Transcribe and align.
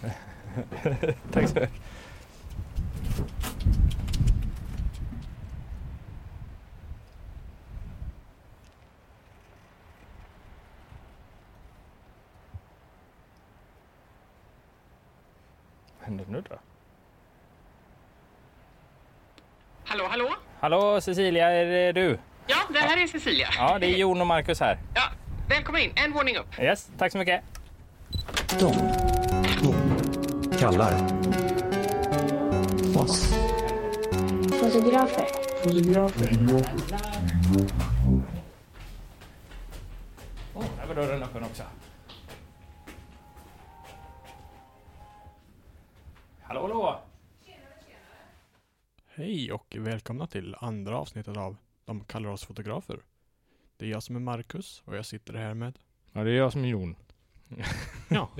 Tack 1.32 1.48
så 1.48 1.54
mycket. 1.54 1.70
Händer 16.00 16.24
nu 16.28 16.42
då? 16.48 16.56
Hallå, 19.84 20.04
hallå? 20.10 20.28
Hallå 20.60 21.00
Cecilia, 21.00 21.50
är 21.50 21.64
det 21.66 21.92
du? 21.92 22.18
Ja, 22.46 22.56
det 22.72 22.78
här 22.78 23.02
är 23.02 23.06
Cecilia. 23.06 23.48
Ja, 23.58 23.78
det 23.78 23.86
är 23.86 23.96
Jon 23.96 24.20
och 24.20 24.26
Marcus 24.26 24.60
här. 24.60 24.78
Ja, 24.94 25.02
välkommen 25.48 25.82
in. 25.82 25.92
En 25.94 26.12
våning 26.12 26.36
upp. 26.36 26.60
Yes, 26.60 26.90
tack 26.98 27.12
så 27.12 27.18
mycket. 27.18 27.42
De 28.60 29.05
kallar 30.58 30.94
oss 32.96 33.34
Fotografer. 34.60 35.26
Oh, 40.54 40.64
där 40.76 40.86
var 40.86 40.94
dörren 40.94 41.22
öppen 41.22 41.44
också. 41.44 41.62
Hallå, 46.40 46.60
hallå! 46.62 47.00
Hej 49.06 49.52
och 49.52 49.76
välkomna 49.78 50.26
till 50.26 50.56
andra 50.58 50.98
avsnittet 50.98 51.36
av 51.36 51.56
De 51.84 52.04
kallar 52.04 52.28
oss 52.28 52.44
fotografer. 52.44 53.00
Det 53.76 53.86
är 53.86 53.90
jag 53.90 54.02
som 54.02 54.16
är 54.16 54.20
Marcus 54.20 54.82
och 54.84 54.96
jag 54.96 55.06
sitter 55.06 55.34
här 55.34 55.54
med 55.54 55.78
Ja, 56.12 56.24
det 56.24 56.30
är 56.30 56.36
jag 56.36 56.52
som 56.52 56.64
är 56.64 56.68
Jon. 56.68 56.96
Ja. 58.08 58.30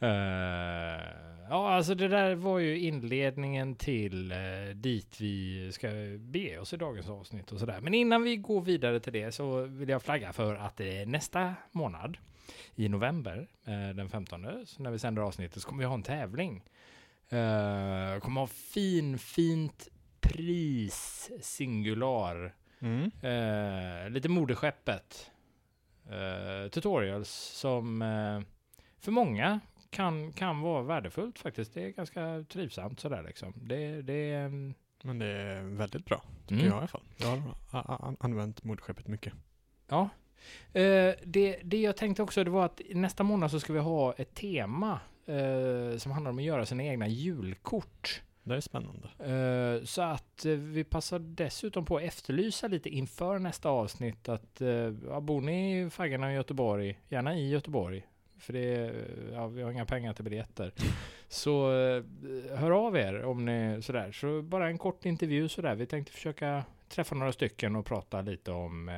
Eh, 0.00 1.02
ja, 1.48 1.74
alltså 1.74 1.94
det 1.94 2.08
där 2.08 2.34
var 2.34 2.58
ju 2.58 2.78
inledningen 2.78 3.74
till 3.74 4.32
uh, 4.32 4.74
dit 4.74 5.20
vi 5.20 5.72
ska 5.72 5.88
bege 6.18 6.58
oss 6.58 6.72
i 6.72 6.76
dagens 6.76 7.08
avsnitt 7.08 7.52
och 7.52 7.58
sådär. 7.58 7.80
Men 7.80 7.94
innan 7.94 8.22
vi 8.22 8.36
går 8.36 8.60
vidare 8.60 9.00
till 9.00 9.12
det 9.12 9.32
så 9.32 9.60
vill 9.60 9.88
jag 9.88 10.02
flagga 10.02 10.32
för 10.32 10.54
att 10.54 10.80
uh, 10.80 10.86
nästa 11.06 11.54
månad 11.72 12.16
i 12.74 12.88
november, 12.88 13.48
den 13.94 14.08
15, 14.08 14.46
så 14.66 14.82
när 14.82 14.90
vi 14.90 14.98
sänder 14.98 15.22
avsnittet, 15.22 15.62
så 15.62 15.68
kommer 15.68 15.82
vi 15.82 15.86
ha 15.86 15.94
en 15.94 16.02
tävling. 16.02 16.64
Uh, 17.32 18.20
kommer 18.20 18.40
ha 18.40 18.46
fin, 18.46 19.18
fint 19.18 19.88
pris 20.28 21.30
singular. 21.40 22.54
mm. 22.78 23.10
Eh, 23.22 24.10
lite 24.10 24.28
moderskeppet. 24.28 25.30
Eh, 26.10 26.68
tutorials 26.70 27.30
som 27.30 28.02
eh, 28.02 28.40
för 28.98 29.12
många 29.12 29.60
kan, 29.90 30.32
kan 30.32 30.60
vara 30.60 30.82
värdefullt 30.82 31.38
faktiskt. 31.38 31.74
Det 31.74 31.84
är 31.84 31.88
ganska 31.90 32.44
trivsamt 32.48 33.00
sådär 33.00 33.22
liksom. 33.26 33.52
Det, 33.56 34.02
det 34.02 34.34
mm, 34.34 34.74
Men 35.02 35.18
det 35.18 35.26
är 35.26 35.62
väldigt 35.62 36.04
bra, 36.04 36.22
tycker 36.46 36.54
Mm. 36.54 36.66
jag 36.66 36.74
i 36.74 36.78
alla 36.78 36.86
fall. 36.86 37.02
Jag 37.16 37.42
har 37.70 38.16
använt 38.20 38.64
moderskeppet 38.64 39.08
mycket. 39.08 39.32
Ja. 39.88 40.08
Eh, 40.72 41.14
det, 41.24 41.60
det 41.64 41.80
jag 41.80 41.96
tänkte 41.96 42.22
också 42.22 42.44
det 42.44 42.50
var 42.50 42.64
att 42.64 42.80
nästa 42.90 43.22
månad 43.22 43.50
så 43.50 43.60
ska 43.60 43.72
vi 43.72 43.78
ha 43.78 44.12
ett 44.12 44.34
tema 44.34 45.00
eh, 45.26 45.98
som 45.98 46.12
handlar 46.12 46.30
om 46.30 46.38
att 46.38 46.44
göra 46.44 46.66
sina 46.66 46.82
egna 46.84 47.08
julkort. 47.08 48.22
Det 48.44 48.56
är 48.56 48.60
spännande. 48.60 49.08
Eh, 49.18 49.84
Så 49.84 50.02
att 50.02 50.44
eh, 50.44 50.52
vi 50.52 50.84
passar 50.84 51.18
dessutom 51.18 51.84
på 51.84 51.96
att 51.96 52.02
efterlysa 52.02 52.68
lite 52.68 52.88
inför 52.88 53.38
nästa 53.38 53.68
avsnitt 53.68 54.28
att 54.28 54.60
eh, 54.60 54.68
ja, 55.08 55.20
bor 55.20 55.40
ni 55.40 55.80
i 55.80 55.90
Faggarna 55.90 56.32
i 56.32 56.34
Göteborg, 56.34 56.98
gärna 57.08 57.36
i 57.36 57.50
Göteborg, 57.50 58.06
för 58.38 58.52
det, 58.52 58.94
ja, 59.32 59.46
vi 59.46 59.62
har 59.62 59.70
inga 59.70 59.84
pengar 59.86 60.12
till 60.14 60.24
biljetter. 60.24 60.72
Så 61.28 61.70
hör 62.56 62.70
av 62.70 62.96
er 62.96 63.22
om 63.24 63.44
ni 63.44 63.82
sådär. 63.82 64.12
Så 64.12 64.42
bara 64.42 64.68
en 64.68 64.78
kort 64.78 65.04
intervju 65.04 65.48
sådär. 65.48 65.74
Vi 65.74 65.86
tänkte 65.86 66.12
försöka 66.12 66.64
träffa 66.88 67.14
några 67.14 67.32
stycken 67.32 67.76
och 67.76 67.86
prata 67.86 68.20
lite 68.22 68.50
om 68.50 68.90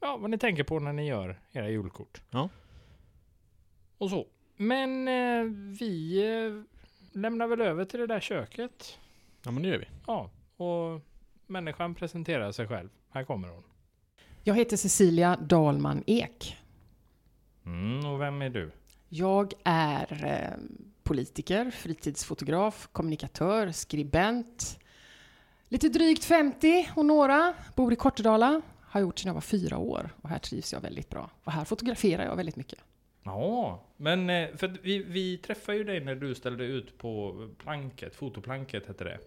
ja, 0.00 0.16
vad 0.16 0.30
ni 0.30 0.38
tänker 0.38 0.64
på 0.64 0.78
när 0.80 0.92
ni 0.92 1.06
gör 1.06 1.40
era 1.52 1.70
julkort. 1.70 2.22
Ja. 2.30 2.48
Och 3.98 4.10
så. 4.10 4.26
Men 4.56 5.04
vi 5.74 6.22
lämnar 7.12 7.46
väl 7.46 7.60
över 7.60 7.84
till 7.84 8.00
det 8.00 8.06
där 8.06 8.20
köket. 8.20 8.98
Ja 9.42 9.50
men 9.50 9.62
det 9.62 9.68
gör 9.68 9.78
vi. 9.78 9.88
Ja, 10.06 10.30
och 10.56 11.00
människan 11.46 11.94
presenterar 11.94 12.52
sig 12.52 12.68
själv. 12.68 12.88
Här 13.10 13.24
kommer 13.24 13.48
hon. 13.48 13.62
Jag 14.44 14.54
heter 14.54 14.76
Cecilia 14.76 15.36
Dalman 15.36 16.02
Ek. 16.06 16.56
Mm, 17.66 18.06
och 18.06 18.20
vem 18.20 18.42
är 18.42 18.50
du? 18.50 18.70
Jag 19.08 19.52
är 19.64 20.24
eh, 20.24 20.58
politiker, 21.02 21.70
fritidsfotograf, 21.70 22.88
kommunikatör, 22.92 23.72
skribent. 23.72 24.78
Lite 25.68 25.88
drygt 25.88 26.24
50 26.24 26.90
och 26.96 27.06
några. 27.06 27.54
Bor 27.74 27.92
i 27.92 27.96
Kortedala. 27.96 28.62
Har 28.80 29.00
gjort 29.00 29.18
sedan 29.18 29.28
jag 29.28 29.34
var 29.34 29.40
fyra 29.40 29.78
år. 29.78 30.10
Och 30.22 30.28
här 30.28 30.38
trivs 30.38 30.72
jag 30.72 30.80
väldigt 30.80 31.08
bra. 31.08 31.30
Och 31.44 31.52
här 31.52 31.64
fotograferar 31.64 32.24
jag 32.24 32.36
väldigt 32.36 32.56
mycket. 32.56 32.78
Ja, 33.30 33.82
men 33.96 34.30
eh, 34.30 34.48
för 34.56 34.76
vi, 34.82 34.98
vi 34.98 35.38
träffade 35.38 35.78
ju 35.78 35.84
dig 35.84 36.00
när 36.00 36.14
du 36.14 36.34
ställde 36.34 36.64
ut 36.64 36.98
på 36.98 37.48
planket, 37.58 38.14
fotoplanket 38.14 38.86
hette 38.86 39.04
det. 39.04 39.18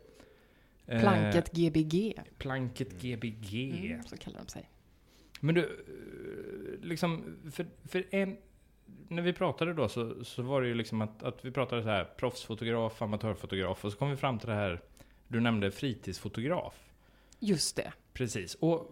Eh, 0.86 1.02
Planket 1.02 1.52
GBG. 1.52 2.14
Planket 2.38 3.02
GBG. 3.02 3.86
Mm, 3.92 4.04
så 4.04 4.18
kallar 4.18 4.40
de 4.40 4.48
sig. 4.48 4.70
Men 5.40 5.56
du, 5.56 5.62
eh, 5.62 6.88
liksom, 6.88 7.38
för, 7.52 7.66
för 7.88 8.06
en, 8.10 8.38
när 9.08 9.22
vi 9.22 9.34
pratade 9.34 9.74
då 9.74 9.90
så, 9.90 10.24
så 10.24 10.42
var 10.42 10.62
det 10.62 10.68
ju 10.68 10.74
liksom 10.74 11.02
att, 11.02 11.24
att 11.24 11.46
vi 11.46 11.52
pratade 11.52 11.84
så 11.84 11.90
här 11.90 12.04
proffsfotograf, 12.18 13.02
amatörfotograf 13.02 13.86
och 13.86 13.92
så 13.92 13.98
kom 13.98 14.10
vi 14.10 14.18
fram 14.18 14.40
till 14.40 14.50
det 14.50 14.56
här, 14.56 14.82
du 15.28 15.40
nämnde 15.40 15.72
fritidsfotograf. 15.72 16.74
Just 17.40 17.76
det. 17.76 17.94
Precis, 18.14 18.56
och 18.56 18.92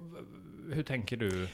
hur 0.74 0.84
tänker 0.84 1.18
du? 1.18 1.48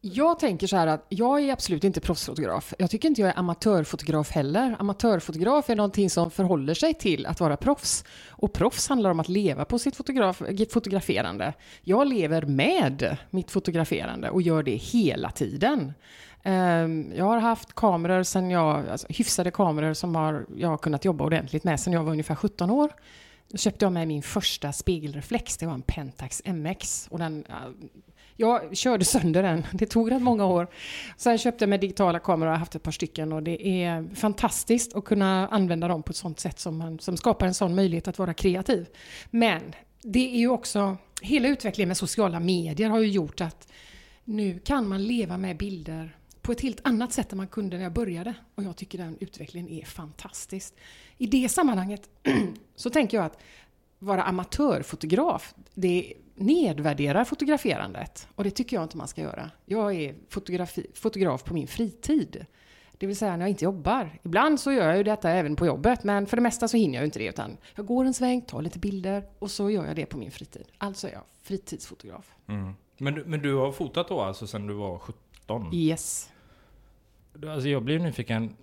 Jag 0.00 0.38
tänker 0.38 0.66
så 0.66 0.76
här 0.76 0.86
att 0.86 1.06
jag 1.08 1.40
är 1.40 1.52
absolut 1.52 1.84
inte 1.84 2.00
proffsfotograf. 2.00 2.74
Jag 2.78 2.90
tycker 2.90 3.08
inte 3.08 3.20
jag 3.20 3.30
är 3.30 3.38
amatörfotograf 3.38 4.30
heller. 4.30 4.76
Amatörfotograf 4.78 5.70
är 5.70 5.76
någonting 5.76 6.10
som 6.10 6.30
förhåller 6.30 6.74
sig 6.74 6.94
till 6.94 7.26
att 7.26 7.40
vara 7.40 7.56
proffs. 7.56 8.04
Och 8.28 8.52
proffs 8.52 8.88
handlar 8.88 9.10
om 9.10 9.20
att 9.20 9.28
leva 9.28 9.64
på 9.64 9.78
sitt 9.78 9.96
fotograf, 9.96 10.42
fotograferande. 10.70 11.52
Jag 11.82 12.08
lever 12.08 12.42
med 12.42 13.16
mitt 13.30 13.50
fotograferande 13.50 14.30
och 14.30 14.42
gör 14.42 14.62
det 14.62 14.76
hela 14.76 15.30
tiden. 15.30 15.92
Ehm, 16.42 17.12
jag 17.16 17.24
har 17.24 17.38
haft 17.38 17.74
kameror 17.74 18.22
sen 18.22 18.50
jag, 18.50 18.88
alltså 18.88 19.06
hyfsade 19.10 19.50
kameror 19.50 19.94
som 19.94 20.14
har, 20.14 20.46
jag 20.56 20.68
har 20.68 20.78
kunnat 20.78 21.04
jobba 21.04 21.24
ordentligt 21.24 21.64
med 21.64 21.80
sen 21.80 21.92
jag 21.92 22.04
var 22.04 22.12
ungefär 22.12 22.34
17 22.34 22.70
år. 22.70 22.92
Då 23.48 23.58
köpte 23.58 23.84
jag 23.84 23.92
med 23.92 24.08
min 24.08 24.22
första 24.22 24.72
spegelreflex, 24.72 25.56
det 25.56 25.66
var 25.66 25.74
en 25.74 25.82
Pentax 25.82 26.42
MX. 26.44 27.08
Och 27.10 27.18
den, 27.18 27.44
jag 28.40 28.76
körde 28.76 29.04
sönder 29.04 29.42
den, 29.42 29.66
det 29.72 29.86
tog 29.86 30.10
rätt 30.10 30.22
många 30.22 30.46
år. 30.46 30.68
Sen 31.16 31.38
köpte 31.38 31.62
jag 31.62 31.68
med 31.68 31.80
digitala 31.80 32.18
kameror 32.18 32.46
och 32.46 32.52
har 32.52 32.58
haft 32.58 32.74
ett 32.74 32.82
par 32.82 32.92
stycken 32.92 33.32
och 33.32 33.42
det 33.42 33.82
är 33.82 34.14
fantastiskt 34.14 34.96
att 34.96 35.04
kunna 35.04 35.48
använda 35.48 35.88
dem 35.88 36.02
på 36.02 36.10
ett 36.10 36.16
sånt 36.16 36.40
sätt 36.40 36.58
som, 36.58 36.78
man, 36.78 36.98
som 36.98 37.16
skapar 37.16 37.46
en 37.46 37.54
sån 37.54 37.74
möjlighet 37.74 38.08
att 38.08 38.18
vara 38.18 38.34
kreativ. 38.34 38.86
Men 39.30 39.74
det 40.02 40.34
är 40.34 40.38
ju 40.38 40.48
också, 40.48 40.96
hela 41.22 41.48
utvecklingen 41.48 41.88
med 41.88 41.96
sociala 41.96 42.40
medier 42.40 42.88
har 42.88 42.98
ju 42.98 43.08
gjort 43.08 43.40
att 43.40 43.72
nu 44.24 44.58
kan 44.58 44.88
man 44.88 45.02
leva 45.02 45.36
med 45.36 45.56
bilder 45.56 46.16
på 46.42 46.52
ett 46.52 46.60
helt 46.60 46.80
annat 46.84 47.12
sätt 47.12 47.32
än 47.32 47.38
man 47.38 47.48
kunde 47.48 47.76
när 47.76 47.84
jag 47.84 47.92
började. 47.92 48.34
Och 48.54 48.62
jag 48.62 48.76
tycker 48.76 48.98
den 48.98 49.16
utvecklingen 49.20 49.68
är 49.68 49.84
fantastisk. 49.84 50.74
I 51.18 51.26
det 51.26 51.48
sammanhanget 51.48 52.08
så 52.76 52.90
tänker 52.90 53.16
jag 53.16 53.26
att 53.26 53.38
vara 53.98 54.22
amatörfotograf, 54.22 55.54
det 55.74 56.14
nedvärderar 56.38 57.24
fotograferandet. 57.24 58.28
Och 58.34 58.44
det 58.44 58.50
tycker 58.50 58.76
jag 58.76 58.82
inte 58.82 58.96
man 58.96 59.08
ska 59.08 59.20
göra. 59.20 59.50
Jag 59.64 59.94
är 59.94 60.14
fotografi, 60.28 60.86
fotograf 60.94 61.44
på 61.44 61.54
min 61.54 61.66
fritid. 61.66 62.46
Det 62.98 63.06
vill 63.06 63.16
säga 63.16 63.32
när 63.36 63.40
jag 63.40 63.48
inte 63.50 63.64
jobbar. 63.64 64.18
Ibland 64.22 64.60
så 64.60 64.72
gör 64.72 64.88
jag 64.88 64.96
ju 64.96 65.02
detta 65.02 65.30
även 65.30 65.56
på 65.56 65.66
jobbet, 65.66 66.04
men 66.04 66.26
för 66.26 66.36
det 66.36 66.42
mesta 66.42 66.68
så 66.68 66.76
hinner 66.76 66.94
jag 66.94 67.02
ju 67.02 67.04
inte 67.04 67.18
det. 67.18 67.28
Utan 67.28 67.56
jag 67.74 67.86
går 67.86 68.04
en 68.04 68.14
sväng, 68.14 68.42
tar 68.42 68.62
lite 68.62 68.78
bilder 68.78 69.22
och 69.38 69.50
så 69.50 69.70
gör 69.70 69.86
jag 69.86 69.96
det 69.96 70.06
på 70.06 70.18
min 70.18 70.30
fritid. 70.30 70.64
Alltså 70.78 71.08
är 71.08 71.12
jag 71.12 71.22
fritidsfotograf. 71.42 72.30
Men, 72.98 73.14
du- 73.14 73.24
men 73.24 73.42
du 73.42 73.54
har 73.54 73.72
fotat 73.72 74.08
då 74.08 74.20
alltså 74.20 74.46
sedan 74.46 74.66
du 74.66 74.74
var 74.74 74.98
17? 74.98 75.70
Yes. 75.74 76.30
Alltså 77.46 77.68
jag 77.68 77.82
blir 77.84 77.98
nyfiken. 77.98 78.56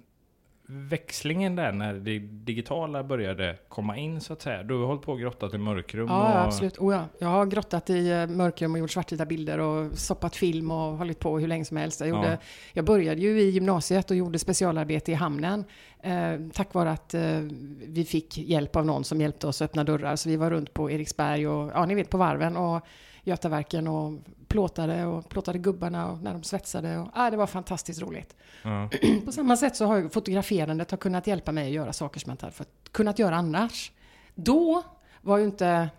Växlingen 0.67 1.55
där 1.55 1.71
när 1.71 1.93
det 1.93 2.19
digitala 2.19 3.03
började 3.03 3.57
komma 3.69 3.97
in 3.97 4.21
så 4.21 4.33
att 4.33 4.41
säga. 4.41 4.63
Du 4.63 4.73
har 4.73 4.85
hållit 4.85 5.01
på 5.01 5.11
och 5.11 5.19
grottat 5.19 5.53
i 5.53 5.57
mörkrum 5.57 6.07
Ja, 6.07 6.33
och... 6.33 6.45
absolut. 6.47 6.77
Oh, 6.77 6.93
ja. 6.93 7.05
Jag 7.19 7.27
har 7.27 7.45
grottat 7.45 7.89
i 7.89 8.11
eh, 8.11 8.27
mörkrum 8.27 8.73
och 8.73 8.79
gjort 8.79 8.91
svartvita 8.91 9.25
bilder 9.25 9.59
och 9.59 9.97
soppat 9.97 10.35
film 10.35 10.71
och 10.71 10.97
hållit 10.97 11.19
på 11.19 11.39
hur 11.39 11.47
länge 11.47 11.65
som 11.65 11.77
helst. 11.77 11.99
Jag, 11.99 12.09
gjorde, 12.09 12.31
Ja. 12.31 12.37
jag 12.73 12.85
började 12.85 13.21
ju 13.21 13.41
i 13.41 13.49
gymnasiet 13.49 14.11
och 14.11 14.17
gjorde 14.17 14.39
specialarbete 14.39 15.11
i 15.11 15.15
hamnen. 15.15 15.65
Eh, 16.03 16.33
tack 16.53 16.73
vare 16.73 16.91
att 16.91 17.13
eh, 17.13 17.39
vi 17.87 18.05
fick 18.09 18.37
hjälp 18.37 18.75
av 18.75 18.85
någon 18.85 19.03
som 19.03 19.21
hjälpte 19.21 19.47
oss 19.47 19.61
att 19.61 19.69
öppna 19.69 19.83
dörrar. 19.83 20.15
Så 20.15 20.29
vi 20.29 20.35
var 20.35 20.49
runt 20.51 20.73
på 20.73 20.91
Eriksberg 20.91 21.47
och 21.47 21.71
ja, 21.73 21.85
ni 21.85 21.95
vet 21.95 22.09
på 22.09 22.17
varven. 22.17 22.57
Och 22.57 22.85
Götaverken 23.27 23.87
och 23.87 24.13
plåtade 24.47 25.05
och 25.05 25.29
plåtade 25.29 25.59
gubbarna 25.59 26.11
och 26.11 26.21
när 26.21 26.33
de 26.33 26.43
svetsade. 26.43 26.97
Och, 26.97 27.07
ah, 27.13 27.29
det 27.29 27.37
var 27.37 27.47
fantastiskt 27.47 28.01
roligt. 28.01 28.35
Ja. 28.63 28.89
På 29.25 29.31
samma 29.31 29.57
sätt 29.57 29.75
så 29.75 29.85
har 29.85 30.09
fotograferandet 30.09 30.91
har 30.91 30.97
kunnat 30.97 31.27
hjälpa 31.27 31.51
mig 31.51 31.65
att 31.67 31.73
göra 31.73 31.93
saker 31.93 32.19
som 32.19 32.29
jag 32.29 32.33
inte 32.33 32.45
hade 32.45 32.55
fått- 32.55 32.91
kunnat 32.91 33.19
göra 33.19 33.35
annars. 33.35 33.91
Då 34.35 34.83
var 35.21 35.37
ju 35.37 35.43
inte 35.45 35.89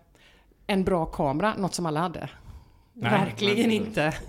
en 0.67 0.85
bra 0.85 1.07
kamera 1.07 1.55
något 1.55 1.75
som 1.75 1.87
alla 1.87 2.01
hade. 2.01 2.29
Nej, 2.93 3.11
Verkligen 3.11 3.71
inte. 3.71 4.15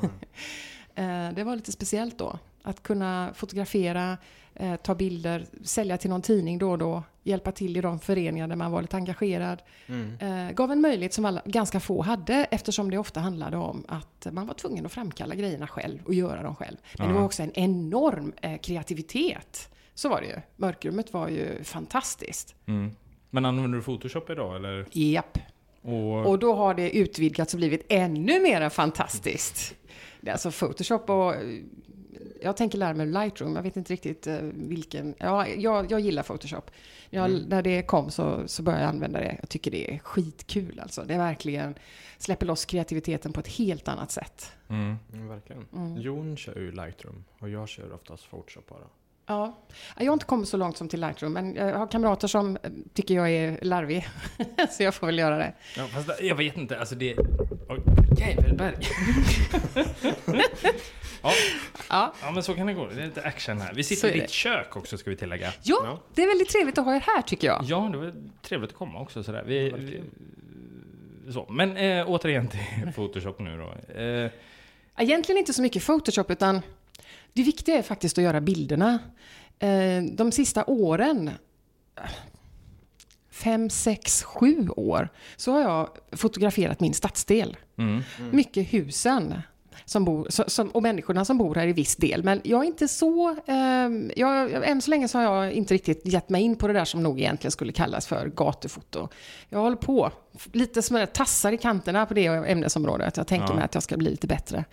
Eh, 0.96 1.32
Det 1.34 1.44
var 1.44 1.56
lite 1.56 1.72
speciellt 1.72 2.18
då. 2.18 2.40
Att 2.64 2.84
kunna 2.84 3.30
fotografera, 3.34 4.18
eh, 4.60 4.76
ta 4.76 4.96
bilder, 4.96 5.46
sälja 5.64 5.98
till 5.98 6.10
någon 6.10 6.22
tidning 6.22 6.58
då 6.58 6.72
och 6.72 6.78
då, 6.78 7.04
hjälpa 7.24 7.52
till 7.52 7.78
i 7.78 7.82
de 7.82 8.00
föreningar 8.00 8.48
där 8.48 8.56
man 8.56 8.72
var 8.72 8.82
lite 8.82 8.96
engagerad. 8.98 9.62
Mm. 9.88 10.18
Eh, 10.48 10.52
gav 10.54 10.72
en 10.72 10.82
möjlighet 10.82 11.14
som 11.14 11.26
alla, 11.26 11.42
ganska 11.46 11.80
få 11.80 12.02
hade 12.02 12.34
eftersom 12.52 12.92
det 12.92 12.98
ofta 12.98 13.20
handlade 13.20 13.58
om 13.58 13.86
att 13.88 14.28
man 14.32 14.48
var 14.48 14.54
tvungen 14.54 14.86
att 14.86 14.92
framkalla 14.92 15.36
grejerna 15.36 15.68
själv 15.68 16.00
och 16.06 16.14
göra 16.14 16.44
dem 16.44 16.56
själv. 16.56 16.78
Men 16.98 17.08
det 17.08 17.14
Ja. 17.14 17.20
var 17.20 17.26
också 17.26 17.44
en 17.44 17.52
enorm 17.54 18.34
eh, 18.42 18.58
kreativitet. 18.58 19.70
Så 19.94 20.10
var 20.10 20.22
det 20.22 20.28
ju. 20.28 20.36
Mörkrummet 20.56 21.14
var 21.14 21.28
ju 21.30 21.64
fantastiskt. 21.64 22.56
Mm. 22.66 22.92
Men 23.30 23.46
använder 23.46 23.78
du 23.78 23.84
Photoshop 23.84 24.30
idag 24.30 24.56
eller? 24.56 24.86
Japp. 24.92 25.38
Och, 25.82 26.26
Och 26.26 26.40
då 26.40 26.56
har 26.56 26.74
det 26.74 26.98
utvidgats 26.98 27.54
och 27.54 27.58
blivit 27.58 27.86
ännu 27.90 28.40
mer 28.42 28.70
fantastiskt. 28.70 29.76
Det 30.22 30.30
är 30.30 30.34
alltså 30.34 30.52
Photoshop 30.52 31.10
och 31.10 31.34
jag 32.42 32.58
tänker 32.58 32.78
lära 32.78 32.94
mig 32.94 33.06
Lightroom. 33.06 33.56
Jag 33.56 33.64
vet 33.64 33.78
inte 33.78 33.94
riktigt 33.94 34.28
eh, 34.28 34.38
vilken. 34.54 35.16
Ja, 35.18 35.48
jag, 35.48 35.92
jag 35.92 36.00
gillar 36.00 36.24
Photoshop. 36.24 36.72
Jag, 37.10 37.32
När 37.48 37.62
det 37.62 37.82
kom 37.82 38.12
så, 38.12 38.48
så 38.48 38.64
började 38.64 38.84
jag 38.84 38.90
använda 38.90 39.20
det. 39.20 39.38
Jag 39.40 39.50
tycker 39.50 39.72
det 39.72 39.94
är 39.94 40.00
skitkul 40.00 40.80
alltså. 40.80 41.04
Det 41.04 41.14
är 41.14 41.18
verkligen 41.18 41.76
släpper 42.18 42.46
loss 42.46 42.66
kreativiteten 42.66 43.34
på 43.34 43.40
ett 43.40 43.48
helt 43.48 43.88
annat 43.88 44.12
sätt. 44.12 44.52
mm. 44.68 44.96
Mm, 45.14 45.28
verkligen. 45.28 45.66
Mm. 45.74 46.02
Jon 46.02 46.38
kör 46.38 46.56
ju 46.56 46.72
Lightroom 46.72 47.24
och 47.40 47.50
jag 47.50 47.70
kör 47.70 47.94
oftast 47.94 48.30
Photoshop 48.30 48.68
bara. 48.68 48.88
Ja. 49.30 49.58
Jag 49.98 50.06
har 50.06 50.14
inte 50.14 50.26
kommit 50.26 50.50
så 50.50 50.58
långt 50.58 50.78
som 50.78 50.90
till 50.90 51.02
Lightroom, 51.02 51.34
men 51.34 51.56
jag 51.56 51.78
har 51.78 51.88
kamrater 51.88 52.28
som 52.28 52.58
eh, 52.64 52.72
tycker 52.94 53.14
jag 53.16 53.32
är 53.32 53.60
larvig. 53.62 54.08
så 54.72 54.84
jag 54.84 54.94
får 54.96 55.08
väl 55.08 55.20
göra 55.20 55.38
det. 55.38 55.54
Ja, 55.78 55.88
fast 55.88 56.10
jag 56.22 56.36
vet 56.36 56.58
inte, 56.58 56.80
alltså 56.80 56.96
det... 56.96 57.16
Oj, 57.70 57.80
Jävelberg! 58.20 58.76
ja, 61.22 61.32
Ja. 61.90 62.14
ja, 62.22 62.32
men 62.32 62.44
så 62.44 62.54
kan 62.54 62.68
det 62.68 62.74
gå. 62.74 62.88
Det 62.88 63.02
är 63.02 63.06
lite 63.06 63.22
action 63.24 63.62
här. 63.62 63.74
Vi 63.74 63.84
sitter 63.84 64.08
i 64.08 64.12
det. 64.12 64.20
ditt 64.20 64.30
kök 64.30 64.76
också, 64.78 64.98
ska 64.98 65.10
vi 65.10 65.16
tillägga. 65.16 65.54
ja, 65.64 65.82
Ja. 65.84 66.00
det 66.16 66.24
är 66.24 66.28
väldigt 66.28 66.50
trevligt 66.50 66.78
att 66.78 66.86
ha 66.86 66.96
er 66.96 67.00
här 67.16 67.22
tycker 67.22 67.48
jag. 67.48 67.64
Ja, 67.64 67.90
det 67.92 67.98
var 67.98 68.14
trevligt 68.42 68.70
att 68.72 68.78
komma 68.78 69.00
också 69.02 69.24
sådär. 69.24 69.44
Vi, 69.48 69.70
vi, 69.70 70.02
så. 71.34 71.46
Men 71.50 71.78
eh, 71.78 72.10
återigen 72.10 72.48
till 72.48 72.60
Photoshop 72.96 73.40
nu 73.40 73.58
då. 73.58 73.94
Eh, 74.02 74.32
Egentligen 75.00 75.40
inte 75.40 75.54
så 75.54 75.62
mycket 75.62 75.86
Photoshop, 75.86 76.32
utan 76.32 76.62
det 77.38 77.44
viktiga 77.44 77.78
är 77.78 77.82
faktiskt 77.82 78.18
att 78.18 78.24
göra 78.24 78.42
bilderna. 78.42 79.00
Eh, 79.60 80.04
De 80.12 80.32
sista 80.32 80.64
åren, 80.66 81.32
fem, 83.32 83.70
sex, 83.70 84.24
sju 84.24 84.70
år, 84.70 85.10
så 85.36 85.52
har 85.52 85.62
jag 85.62 85.90
fotograferat 86.12 86.80
min 86.80 86.94
stadsdel. 86.94 87.58
mm. 87.78 88.04
Mycket 88.32 88.74
husen. 88.74 89.42
Som 89.86 90.06
bor, 90.06 90.28
som, 90.50 90.70
och 90.70 90.84
människorna 90.84 91.26
som 91.26 91.38
bor 91.38 91.56
här 91.56 91.68
i 91.68 91.74
viss 91.74 91.96
del. 91.96 92.24
Men 92.24 92.42
jag 92.44 92.62
är 92.64 92.68
inte 92.68 92.88
så... 92.88 93.30
Eh, 93.46 93.90
jag, 94.16 94.68
än 94.70 94.82
så 94.82 94.90
länge 94.90 95.08
så 95.08 95.18
har 95.18 95.44
jag 95.44 95.54
inte 95.54 95.74
riktigt 95.74 96.06
gett 96.06 96.30
mig 96.30 96.42
in 96.42 96.56
på 96.56 96.68
det 96.68 96.74
där 96.74 96.86
som 96.86 97.04
nog 97.04 97.20
egentligen 97.20 97.52
skulle 97.52 97.72
kallas 97.72 98.08
för 98.08 98.28
gatufoto. 98.36 99.08
Jag 99.50 99.60
håller 99.60 99.76
på. 99.76 100.12
Lite 100.52 100.82
som 100.82 101.06
tassar 101.14 101.52
i 101.52 101.58
kanterna 101.58 102.06
på 102.06 102.14
det 102.14 102.26
ämnesområdet. 102.26 103.18
Jag 103.18 103.28
tänker 103.28 103.48
Ja. 103.48 103.54
mig 103.56 103.64
att 103.64 103.74
jag 103.74 103.84
ska 103.84 103.98
bli 103.98 104.10
lite 104.10 104.28
bättre. 104.28 104.66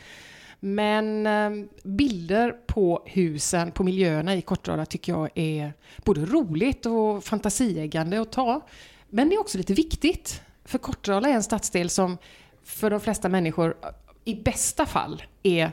Men 0.64 1.26
eh, 1.26 1.66
bilder 1.82 2.52
på 2.66 3.02
husen, 3.06 3.72
på 3.72 3.84
miljöerna 3.84 4.34
i 4.34 4.43
Kortrala 4.43 4.87
tycker 4.87 5.12
jag 5.12 5.31
är 5.34 5.72
både 6.05 6.25
roligt 6.26 6.87
och 6.87 7.25
fantasieggande 7.25 8.20
att 8.20 8.32
ta. 8.32 8.61
Men 9.08 9.28
det 9.28 9.34
är 9.34 9.40
också 9.40 9.58
lite 9.58 9.75
viktigt. 9.75 10.43
För 10.64 10.78
Kortrala 10.78 11.28
är 11.28 11.32
en 11.34 11.43
stadsdel 11.43 11.90
som 11.90 12.19
för 12.64 12.90
de 12.90 13.00
flesta 13.00 13.28
människor 13.28 13.76
i 14.25 14.34
bästa 14.34 14.87
fall 14.87 15.22
är 15.43 15.72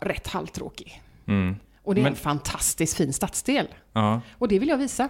rätt 0.00 0.26
halvtråkig. 0.26 1.02
Mm. 1.26 1.56
Och 1.82 1.94
det 1.94 2.00
är 2.00 2.02
Men- 2.02 2.12
en 2.12 2.16
fantastiskt 2.18 2.96
fin 2.96 3.12
stadsdel. 3.12 3.68
Ja. 3.92 4.20
Och 4.32 4.48
det 4.48 4.58
vill 4.58 4.68
jag 4.68 4.78
visa. 4.78 5.08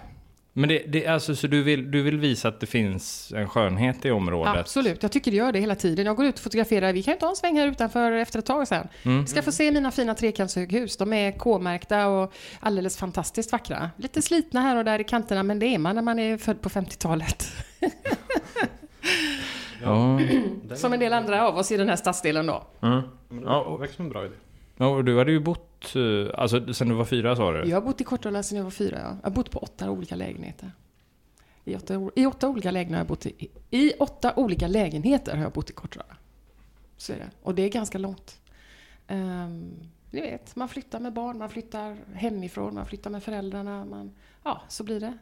Men 0.53 0.69
det, 0.69 0.83
det, 0.87 1.07
alltså, 1.07 1.35
så 1.35 1.47
du 1.47 1.63
vill, 1.63 1.91
du 1.91 2.01
vill 2.01 2.19
visa 2.19 2.47
att 2.47 2.59
det 2.59 2.65
finns 2.65 3.33
en 3.35 3.49
skönhet 3.49 4.05
i 4.05 4.11
området? 4.11 4.55
Absolut, 4.55 5.03
jag 5.03 5.11
tycker 5.11 5.31
det 5.31 5.37
gör 5.37 5.51
det 5.51 5.59
hela 5.59 5.75
tiden. 5.75 6.05
Jag 6.05 6.15
går 6.15 6.25
ut 6.25 6.35
och 6.35 6.41
fotograferar, 6.41 6.93
vi 6.93 7.03
kan 7.03 7.13
ju 7.13 7.19
ta 7.19 7.29
en 7.29 7.35
sväng 7.35 7.57
här 7.57 7.67
utanför 7.67 8.11
efter 8.11 8.39
ett 8.39 8.45
tag 8.45 8.67
sen. 8.67 8.87
Mm. 9.03 9.27
Ska 9.27 9.41
få 9.41 9.51
se 9.51 9.71
mina 9.71 9.91
fina 9.91 10.15
trekantshöghus. 10.15 10.97
De 10.97 11.13
är 11.13 11.31
K-märkta 11.31 12.07
och 12.07 12.33
alldeles 12.59 12.97
fantastiskt 12.97 13.51
vackra. 13.51 13.89
Lite 13.97 14.21
slitna 14.21 14.61
här 14.61 14.75
och 14.75 14.85
där 14.85 15.01
i 15.01 15.03
kanterna, 15.03 15.43
men 15.43 15.59
det 15.59 15.65
är 15.65 15.77
man 15.77 15.95
när 15.95 16.01
man 16.01 16.19
är 16.19 16.37
född 16.37 16.61
på 16.61 16.69
50-talet. 16.69 17.47
Ja. 19.83 20.19
Som 20.75 20.93
en 20.93 20.99
del 20.99 21.13
andra 21.13 21.47
av 21.47 21.57
oss 21.57 21.71
i 21.71 21.77
den 21.77 21.89
här 21.89 21.95
stadsdelen 21.95 22.45
då. 22.45 22.63
Mm. 22.81 23.01
Ja, 23.43 23.67
det 23.71 23.79
verkar 23.79 23.93
som 23.93 24.05
en 24.05 24.11
bra 24.11 24.25
idé. 24.25 24.35
Ja, 24.81 24.87
och 24.87 25.05
du 25.05 25.17
hade 25.17 25.31
ju 25.31 25.39
bott, 25.39 25.95
eh, 25.95 26.39
alltså 26.41 26.73
sen 26.73 26.89
du 26.89 26.95
var 26.95 27.05
fyra 27.05 27.35
sa 27.35 27.51
du? 27.51 27.69
Jag 27.69 27.77
har 27.77 27.81
bott 27.81 28.01
i 28.01 28.03
Kortala 28.03 28.43
sen 28.43 28.57
jag 28.57 28.63
var 28.63 28.71
fyra. 28.71 28.99
Ja. 28.99 29.17
Jag 29.21 29.29
har 29.29 29.35
bott 29.35 29.51
på 29.51 29.59
åtta 29.59 29.91
olika 29.91 30.15
lägenheter. 30.15 30.71
I 31.65 31.75
åtta, 31.75 32.09
I 32.15 32.25
åtta 32.25 32.49
olika 32.49 32.71
lägenheter 32.71 32.95
har 32.95 32.99
jag 32.99 33.07
bott 33.07 33.25
i, 33.25 33.49
I 33.69 33.93
åtta 33.99 34.33
olika 34.35 34.67
lägenheter 34.67 35.35
har 35.35 35.43
jag 35.43 35.51
bott 35.51 35.69
i 35.69 35.73
Kortala. 35.73 36.15
Så 36.97 37.13
är 37.13 37.17
det. 37.17 37.29
Och 37.41 37.55
det 37.55 37.61
är 37.61 37.69
ganska 37.69 37.97
långt. 37.97 38.39
Um, 39.07 39.73
ni 40.11 40.21
vet, 40.21 40.55
man 40.55 40.69
flyttar 40.69 40.99
med 40.99 41.13
barn, 41.13 41.37
man 41.37 41.49
flyttar 41.49 41.97
hemifrån, 42.13 42.73
man 42.73 42.85
flyttar 42.85 43.09
med 43.09 43.23
föräldrarna. 43.23 43.85
Man, 43.85 44.11
ja, 44.43 44.61
så 44.67 44.83
blir 44.83 44.99
det. 44.99 45.17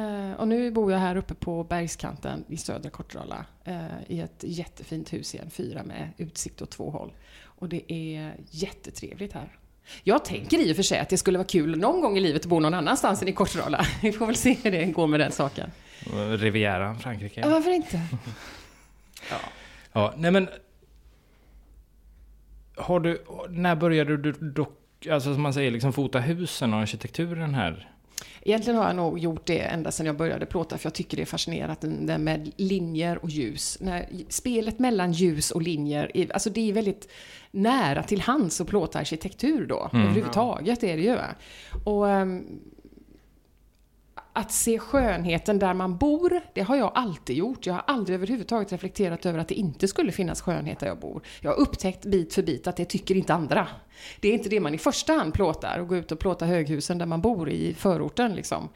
Uh, 0.00 0.32
och 0.32 0.48
nu 0.48 0.70
bor 0.70 0.92
jag 0.92 0.98
här 0.98 1.16
uppe 1.16 1.34
på 1.34 1.64
bergskanten 1.64 2.44
i 2.48 2.56
södra 2.56 2.90
Kortrala. 2.90 3.44
uh, 3.68 3.74
eh, 3.74 4.02
I 4.06 4.20
ett 4.20 4.44
jättefint 4.46 5.12
hus 5.12 5.34
i 5.34 5.38
en 5.38 5.50
fyra 5.50 5.82
med 5.82 6.10
utsikt 6.16 6.62
åt 6.62 6.70
två 6.70 6.90
håll. 6.90 7.12
Och 7.58 7.68
det 7.68 7.92
är 7.92 8.34
jättetrevligt 8.50 9.32
här. 9.32 9.58
Jag 10.02 10.24
tänker 10.24 10.58
i 10.58 10.72
och 10.72 10.76
för 10.76 10.82
sig 10.82 10.98
att 10.98 11.08
det 11.08 11.18
skulle 11.18 11.38
vara 11.38 11.48
kul 11.48 11.78
någon 11.78 12.00
gång 12.00 12.16
i 12.16 12.20
livet 12.20 12.42
att 12.42 12.48
bo 12.48 12.60
någon 12.60 12.74
annanstans 12.74 13.22
än 13.22 13.28
i 13.28 13.32
Kortrala. 13.32 13.86
Vi 14.02 14.12
får 14.12 14.26
väl 14.26 14.36
se 14.36 14.56
hur 14.62 14.70
det 14.70 14.84
går 14.84 15.06
med 15.06 15.20
den 15.20 15.32
saken. 15.32 15.70
Rivieran, 16.38 16.98
Frankrike? 16.98 17.40
Ja, 17.40 17.48
varför 17.48 17.70
inte? 17.70 18.00
Ja, 19.92 20.14
nej 20.16 20.30
men... 20.30 20.48
Har 22.76 23.00
du, 23.00 23.24
när 23.48 23.76
började 23.76 24.16
du 24.16 24.32
dock, 24.32 25.06
alltså 25.10 25.34
som 25.34 25.42
man 25.42 25.54
säger, 25.54 25.70
liksom 25.70 25.92
fota 25.92 26.20
husen 26.20 26.74
och 26.74 26.80
arkitekturen 26.80 27.54
här? 27.54 27.90
Egentligen 28.42 28.78
har 28.78 28.86
jag 28.86 28.96
nog 28.96 29.18
gjort 29.18 29.46
det 29.46 29.58
ända 29.58 29.90
sedan 29.90 30.06
jag 30.06 30.16
började 30.16 30.46
plåta, 30.46 30.78
för 30.78 30.86
jag 30.86 30.94
tycker 30.94 31.16
det 31.16 31.22
är 31.22 31.26
fascinerande 31.26 31.76
det 31.80 32.06
där 32.06 32.18
med 32.18 32.50
linjer 32.56 33.24
och 33.24 33.30
ljus. 33.30 33.78
När 33.80 34.08
spelet 34.28 34.78
mellan 34.78 35.12
ljus 35.12 35.50
och 35.50 35.62
linjer, 35.62 36.16
är, 36.16 36.32
alltså 36.32 36.50
det 36.50 36.68
är 36.68 36.72
väldigt 36.72 37.08
nära 37.50 38.02
till 38.02 38.20
hands 38.20 38.60
att 38.60 38.66
plåta 38.66 38.98
arkitektur 38.98 39.66
då. 39.66 39.90
Mm. 39.92 40.04
Överhuvudtaget 40.04 40.82
är 40.82 40.96
det 40.96 41.02
ju. 41.02 41.16
Och 41.84 42.08
ehm, 42.08 42.46
att 44.38 44.52
se 44.52 44.78
skönheten 44.78 45.58
där 45.58 45.74
man 45.74 45.96
bor, 45.96 46.40
det 46.54 46.62
har 46.62 46.76
jag 46.76 46.92
alltid 46.94 47.36
gjort. 47.36 47.66
Jag 47.66 47.74
har 47.74 47.82
aldrig 47.86 48.14
överhuvudtaget 48.14 48.72
reflekterat 48.72 49.26
över 49.26 49.38
att 49.38 49.48
det 49.48 49.54
inte 49.54 49.88
skulle 49.88 50.12
finnas 50.12 50.42
skönhet 50.42 50.78
där 50.78 50.86
jag 50.86 50.98
bor. 50.98 51.22
Jag 51.40 51.50
har 51.50 51.58
upptäckt 51.58 52.04
bit 52.04 52.34
för 52.34 52.42
bit 52.42 52.66
att 52.66 52.76
det 52.76 52.84
tycker 52.84 53.14
inte 53.14 53.34
andra. 53.34 53.68
Det 54.20 54.28
är 54.28 54.32
inte 54.32 54.48
det 54.48 54.60
man 54.60 54.74
i 54.74 54.78
första 54.78 55.12
hand 55.12 55.34
plåtar, 55.34 55.78
och 55.78 55.88
gå 55.88 55.96
ut 55.96 56.12
och 56.12 56.18
plåta 56.18 56.46
höghusen 56.46 56.98
där 56.98 57.06
man 57.06 57.20
bor 57.20 57.50
i 57.50 57.74
förorten 57.74 58.34
liksom. 58.34 58.68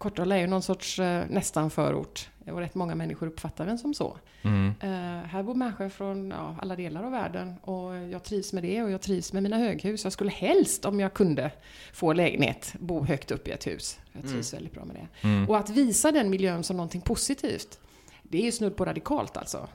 Kortrala 0.00 0.36
är 0.36 0.40
ju 0.40 0.46
någon 0.46 0.62
sorts 0.62 0.98
eh, 0.98 1.24
nästan 1.28 1.70
förort. 1.70 2.28
Och 2.46 2.58
rätt 2.58 2.74
många 2.74 2.94
människor 2.94 3.26
uppfattar 3.26 3.66
den 3.66 3.78
som 3.78 3.94
så. 3.94 4.18
Mm. 4.42 4.74
Eh, 4.80 5.26
här 5.28 5.42
bor 5.42 5.54
människor 5.54 5.88
från 5.88 6.30
ja, 6.30 6.56
alla 6.62 6.76
delar 6.76 7.04
av 7.04 7.10
världen 7.10 7.54
och 7.62 7.94
jag 7.94 8.22
trivs 8.22 8.52
med 8.52 8.62
det 8.62 8.82
och 8.82 8.90
jag 8.90 9.00
trivs 9.00 9.32
med 9.32 9.42
mina 9.42 9.58
höghus. 9.58 10.04
Jag 10.04 10.12
skulle 10.12 10.30
helst, 10.30 10.84
om 10.84 11.00
jag 11.00 11.14
kunde, 11.14 11.50
få 11.92 12.12
lägenhet, 12.12 12.74
bo 12.78 13.04
högt 13.04 13.30
upp 13.30 13.48
i 13.48 13.50
ett 13.50 13.66
hus. 13.66 13.98
Jag 14.12 14.22
trivs 14.22 14.54
väldigt 14.54 14.74
bra 14.74 14.84
med 14.84 14.96
det. 14.96 15.28
Mm. 15.28 15.48
Och 15.48 15.58
att 15.58 15.70
visa 15.70 16.12
den 16.12 16.30
miljön 16.30 16.62
som 16.62 16.76
någonting 16.76 17.00
positivt, 17.00 17.80
det 18.22 18.38
är 18.38 18.42
ju 18.42 18.52
snudd 18.52 18.76
på 18.76 18.84
radikalt 18.84 19.36
alltså. 19.36 19.68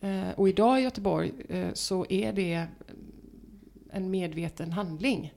Eh, 0.00 0.30
och 0.36 0.48
idag 0.48 0.80
i 0.80 0.82
Göteborg 0.82 1.32
eh, 1.48 1.68
så 1.72 2.06
är 2.08 2.32
det 2.32 2.66
en 3.92 4.10
medveten 4.10 4.72
handling. 4.72 5.34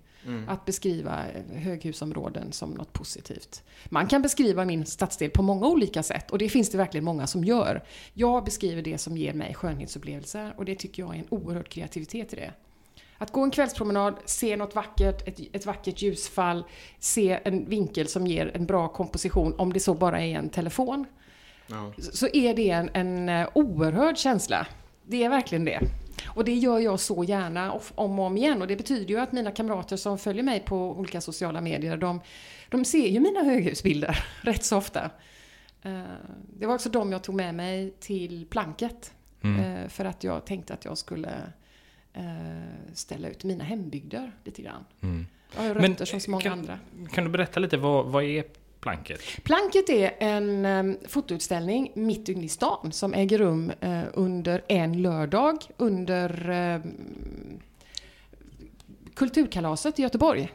Att 0.48 0.66
beskriva 0.66 1.26
höghusområden 1.54 2.52
som 2.52 2.72
något 2.72 2.94
positivt. 2.94 3.64
Man 3.86 4.08
kan 4.08 4.22
beskriva 4.22 4.66
min 4.66 4.86
stadsdel 4.86 5.30
på 5.30 5.42
många 5.42 5.68
olika 5.68 6.04
sätt 6.04 6.32
och 6.32 6.38
det 6.38 6.50
finns 6.50 6.70
det 6.70 6.78
verkligen 6.78 7.04
många 7.04 7.28
som 7.28 7.44
gör. 7.44 7.84
Jag 8.14 8.44
beskriver 8.44 8.82
det 8.82 8.98
som 8.98 9.18
ger 9.18 9.34
mig 9.34 9.54
skönhetsupplevelser 9.54 10.54
och 10.58 10.66
det 10.66 10.76
tycker 10.76 11.04
jag 11.04 11.16
är 11.16 11.20
en 11.20 11.28
oerhörd 11.30 11.70
kreativitet 11.70 12.34
i 12.34 12.36
det. 12.36 12.52
Att 13.18 13.32
gå 13.32 13.42
en 13.44 13.52
kvällspromenad, 13.52 14.16
se 14.26 14.56
något 14.56 14.76
vackert, 14.76 15.28
ett, 15.28 15.40
ett 15.54 15.66
vackert 15.66 16.02
ljusfall, 16.02 16.64
se 17.00 17.40
en 17.44 17.70
vinkel 17.70 18.08
som 18.08 18.28
ger 18.28 18.52
en 18.56 18.66
bra 18.66 18.88
komposition, 18.88 19.54
om 19.58 19.74
det 19.74 19.80
så 19.80 19.94
bara 19.94 20.22
är 20.22 20.38
en 20.38 20.50
telefon, 20.50 21.06
Ja. 21.68 21.94
så 21.98 22.28
är 22.34 22.54
det 22.54 22.70
en, 22.70 22.90
en 22.94 23.30
eh, 23.30 23.48
oerhörd 23.54 24.18
känsla. 24.18 24.68
Det 25.08 25.24
är 25.24 25.30
verkligen 25.30 25.66
det. 25.66 25.80
Och 26.26 26.46
det 26.46 26.54
gör 26.54 26.80
jag 26.80 27.00
så 27.00 27.24
gärna 27.24 27.72
om 27.74 28.20
och 28.20 28.26
om 28.26 28.38
igen. 28.38 28.62
Och 28.62 28.68
det 28.68 28.76
betyder 28.76 29.06
ju 29.14 29.20
att 29.20 29.32
mina 29.32 29.52
kamrater 29.52 29.98
som 29.98 30.18
följer 30.18 30.44
mig 30.44 30.60
på 30.60 30.78
olika 30.92 31.22
sociala 31.22 31.62
medier, 31.62 31.98
de, 31.98 32.22
de 32.70 32.86
ser 32.86 33.08
ju 33.08 33.20
mina 33.20 33.44
höghusbilder 33.44 34.26
rätt 34.42 34.64
så 34.64 34.78
ofta. 34.78 35.10
Eh, 35.82 36.02
Det 36.60 36.66
var 36.66 36.76
också 36.76 36.90
de 36.90 37.12
jag 37.12 37.24
tog 37.24 37.36
med 37.36 37.56
mig 37.56 37.94
till 38.00 38.46
planket. 38.50 39.14
Mm. 39.42 39.60
Eh, 39.84 39.88
För 39.90 40.06
att 40.06 40.24
jag 40.24 40.46
tänkte 40.46 40.74
att 40.74 40.86
jag 40.86 40.98
skulle 40.98 41.32
eh, 42.14 42.24
ställa 42.94 43.28
ut 43.28 43.44
mina 43.44 43.64
hembygder 43.64 44.32
lite 44.44 44.62
grann. 44.62 44.86
Mm. 45.02 45.26
Jag 45.56 45.62
har 45.62 45.68
ju 45.68 45.74
Men, 45.74 45.92
rötter 45.92 46.06
som 46.06 46.20
så 46.20 46.32
många 46.32 46.42
kan- 46.44 46.52
andra. 46.60 46.80
Kan 47.14 47.24
du 47.24 47.30
berätta 47.30 47.60
lite, 47.60 47.78
vad, 47.78 48.06
vad 48.06 48.24
är 48.24 48.44
planket? 48.84 49.22
Planket 49.44 49.90
är 49.90 50.16
en 50.20 50.66
um, 50.66 50.98
fotoutställning 51.08 51.92
mitt 51.96 52.30
inne 52.30 52.46
i 52.46 52.50
stan 52.50 52.92
som 52.92 53.14
äger 53.14 53.38
rum 53.38 53.72
eh, 53.82 54.04
under 54.14 54.64
en 54.68 55.02
lördag 55.02 55.58
under 55.78 56.50
um, 56.50 57.60
Kulturkalaset 59.16 60.00
i 60.00 60.02
Göteborg. 60.02 60.52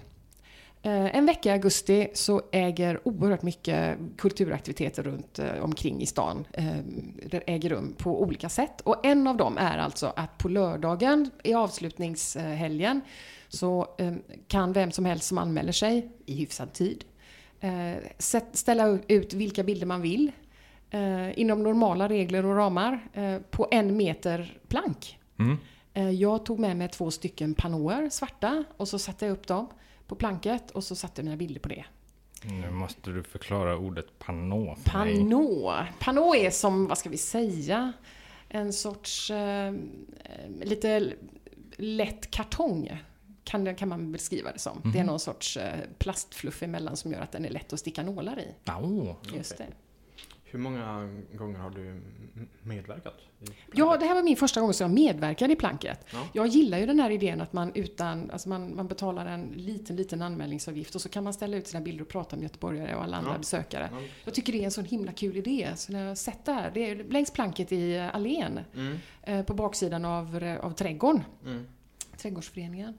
Eh, 0.83 1.17
en 1.17 1.27
vecka 1.27 1.49
i 1.49 1.53
augusti 1.53 2.09
så 2.15 2.43
äger 2.53 3.09
oerhört 3.09 3.43
mycket 3.43 3.99
kulturaktiviteter 4.19 5.03
runt 5.03 5.39
eh, 5.39 5.65
omkring 5.65 6.03
i 6.03 6.07
stan. 6.07 6.47
Ehm, 6.53 7.21
det 7.27 7.43
äger 7.47 7.69
rum 7.69 7.95
på 7.99 8.23
olika 8.23 8.49
sätt. 8.49 8.81
Och 8.81 9.07
en 9.07 9.27
av 9.27 9.37
dem 9.37 9.59
är 9.59 9.79
alltså 9.79 10.13
att 10.17 10.39
på 10.39 10.49
lördagen 10.49 11.31
i 11.43 11.55
avslutningshelgen 11.55 13.01
så 13.49 13.87
kan 14.49 14.73
vem 14.73 14.91
som 14.91 15.05
helst 15.05 15.25
som 15.25 15.39
anmäler 15.39 15.73
sig 15.73 16.11
i 16.27 16.35
hyfsad 16.35 16.73
tid 16.73 17.05
ställa 18.53 18.99
ut 19.09 19.33
vilka 19.33 19.62
bilder 19.62 19.87
man 19.87 20.03
vill 20.03 20.33
eh, 20.91 21.38
inom 21.38 21.62
normala 21.62 22.09
regler 22.09 22.45
och 22.45 22.57
ramar 22.57 23.09
eh, 23.12 23.38
på 23.50 23.69
en 23.71 23.97
meter 23.97 24.59
plank. 24.69 25.19
Mm. 25.38 25.57
Eh, 25.95 26.11
jag 26.11 26.45
tog 26.45 26.59
med 26.59 26.77
mig 26.77 26.88
två 26.88 27.11
stycken 27.11 27.55
panoer, 27.55 28.09
svarta, 28.11 28.65
och 28.77 28.88
så 28.88 28.99
satte 28.99 29.27
jag 29.27 29.33
upp 29.33 29.47
dem 29.47 29.69
på 30.07 30.15
planket 30.15 30.71
och 30.71 30.85
så 30.85 30.97
satte 30.97 31.21
jag 31.21 31.25
mina 31.25 31.37
bilder 31.37 31.61
på 31.61 31.69
det. 31.69 31.85
Nu 32.43 32.71
måste 32.71 33.11
du 33.11 33.23
förklara 33.23 33.77
ordet 33.77 34.19
panå 34.19 34.77
för 34.85 34.99
mig. 35.05 35.17
Panå. 35.17 35.75
Panå 35.99 36.35
är 36.35 36.50
som, 36.50 36.87
vad 36.87 36.99
ska 36.99 37.09
vi 37.09 37.17
säga, 37.17 37.93
en 38.49 38.73
sorts 38.73 39.31
eh, 39.31 39.75
lite 40.62 41.12
lätt 41.77 42.31
kartong. 42.31 43.03
Kan, 43.50 43.64
det- 43.64 43.75
kan 43.75 43.88
man 43.88 44.12
beskriva 44.12 44.52
det 44.52 44.59
som. 44.59 44.81
Det 44.93 44.99
är 44.99 45.05
någon 45.05 45.21
sorts 45.21 45.57
eh, 45.57 45.78
plastfluff 45.99 46.62
emellan 46.62 46.97
som 46.97 47.12
gör 47.12 47.21
att 47.21 47.33
den 47.33 47.45
är 47.45 47.50
lätt 47.50 47.73
att 47.73 47.81
sticka 47.81 48.02
nålar 48.02 48.38
i. 48.38 48.71
Oh. 48.71 49.14
Just 49.37 49.59
det. 49.59 49.67
Hur 50.45 50.59
många 50.59 51.09
gånger 51.35 51.59
har 51.59 51.71
du 51.71 52.00
medverkat? 52.62 53.14
Ja, 53.75 53.97
det 53.97 54.07
här 54.07 54.14
var 54.14 54.23
min 54.23 54.37
första 54.37 54.61
gång 54.61 54.73
som 54.75 54.85
jag 54.85 54.95
medverkade 54.95 55.52
i 55.52 55.57
planket. 55.57 56.07
Ja. 56.12 56.28
Jag 56.33 56.47
gillar 56.47 56.78
ju 56.78 56.87
den 56.87 57.00
här 57.00 57.11
idén 57.11 57.40
att 57.40 57.52
man 57.52 57.73
utan, 57.75 58.31
alltså 58.31 58.49
man, 58.49 58.76
man 58.76 58.88
betalar 58.88 59.26
en 59.26 59.52
liten, 59.57 59.97
liten 59.97 60.23
anmälningsavgift 60.23 60.95
och 60.95 61.00
så 61.00 61.09
kan 61.09 61.25
man 61.25 61.33
ställa 61.33 61.57
ut 61.57 61.67
sina 61.67 61.81
bilder 61.81 62.02
och 62.02 62.09
prata 62.09 62.37
med 62.37 62.43
göteborgare 62.43 62.95
och 62.95 63.02
alla 63.02 63.17
andra 63.17 63.33
Ja. 63.33 63.38
besökare. 63.38 63.88
Ja. 63.93 63.99
Jag 64.25 64.35
tycker 64.35 64.52
det 64.52 64.61
är 64.61 64.64
en 64.64 64.71
sån 64.71 64.85
himla 64.85 65.12
kul 65.12 65.37
idé. 65.37 65.69
Så 65.76 65.93
när 65.93 66.00
jag 66.00 66.09
har 66.09 66.14
sett 66.14 66.45
det 66.45 66.52
här, 66.52 66.71
det 66.75 66.90
är 66.90 67.05
längs 67.05 67.31
planket 67.31 67.73
i 67.73 67.97
eh, 67.97 68.14
allén 68.14 68.61
Mm. 68.75 68.99
eh, 69.23 69.43
på 69.45 69.55
baksidan 69.55 70.05
av, 70.05 70.57
av 70.62 70.71
trädgården, 70.71 71.25
Mm. 71.45 71.67
trädgårdsföreningen. 72.17 72.99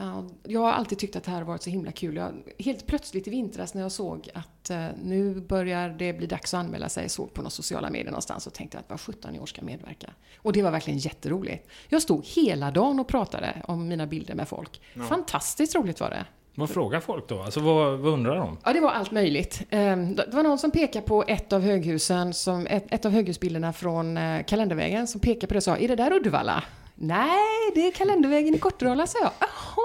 Ja, 0.00 0.24
Jag 0.44 0.60
har 0.60 0.72
alltid 0.72 0.98
tyckt 0.98 1.16
att 1.16 1.24
det 1.24 1.30
här 1.30 1.38
har 1.38 1.44
varit 1.44 1.62
så 1.62 1.70
himla 1.70 1.92
kul. 1.92 2.16
Jag, 2.16 2.32
helt 2.58 2.86
plötsligt 2.86 3.26
i 3.26 3.30
vintras 3.30 3.74
när 3.74 3.82
jag 3.82 3.92
såg 3.92 4.28
att 4.34 4.70
eh, 4.70 4.86
nu 5.02 5.34
börjar 5.40 5.88
det 5.88 6.12
bli 6.12 6.26
dags 6.26 6.54
att 6.54 6.60
anmäla 6.60 6.88
sig, 6.88 7.08
såg 7.08 7.34
på 7.34 7.40
några 7.42 7.50
sociala 7.50 7.90
medier 7.90 8.10
någonstans 8.10 8.46
och 8.46 8.52
tänkte 8.54 8.78
att 8.78 8.84
vad 8.90 9.00
17 9.00 9.38
år 9.40 9.46
ska 9.46 9.62
medverka. 9.62 10.10
Och 10.38 10.52
det 10.52 10.62
var 10.62 10.70
verkligen 10.70 10.98
jätteroligt. 10.98 11.68
Jag 11.88 12.02
stod 12.02 12.24
hela 12.26 12.70
dagen 12.70 13.00
och 13.00 13.08
pratade 13.08 13.62
om 13.68 13.88
mina 13.88 14.06
bilder 14.06 14.34
med 14.34 14.48
folk. 14.48 14.80
Ja. 14.94 15.02
Fantastiskt 15.02 15.74
roligt 15.74 16.00
var 16.00 16.10
det. 16.10 16.24
Vad 16.54 16.70
frågar 16.70 17.00
folk 17.00 17.28
då? 17.28 17.42
Alltså 17.42 17.60
vad, 17.60 17.98
vad 17.98 18.12
undrar 18.12 18.36
de? 18.36 18.58
Ja, 18.64 18.72
det 18.72 18.80
var 18.80 18.90
allt 18.90 19.10
möjligt. 19.10 19.62
Ehm, 19.70 20.14
Det 20.14 20.30
var 20.32 20.42
någon 20.42 20.58
som 20.58 20.70
pekade 20.70 21.06
på 21.06 21.24
ett 21.28 21.52
av 21.52 21.60
höghusen, 21.60 22.34
som, 22.34 22.66
ett, 22.66 22.84
ett 22.90 23.04
av 23.04 23.12
höghusbilderna 23.12 23.72
från 23.72 24.16
eh, 24.16 24.44
Kalendervägen, 24.44 25.06
som 25.06 25.20
pekade 25.20 25.46
på 25.46 25.54
det 25.54 25.58
och 25.58 25.62
sa, 25.64 25.76
är 25.76 25.88
det 25.88 25.96
där 25.96 26.12
Uddevalla? 26.12 26.64
Nej, 26.94 27.38
det 27.74 27.86
är 27.86 27.90
Kalendervägen 27.92 28.54
i 28.54 28.58
Kortedala, 28.58 29.06
sa 29.06 29.18
jag. 29.22 29.30
Jaha, 29.40 29.79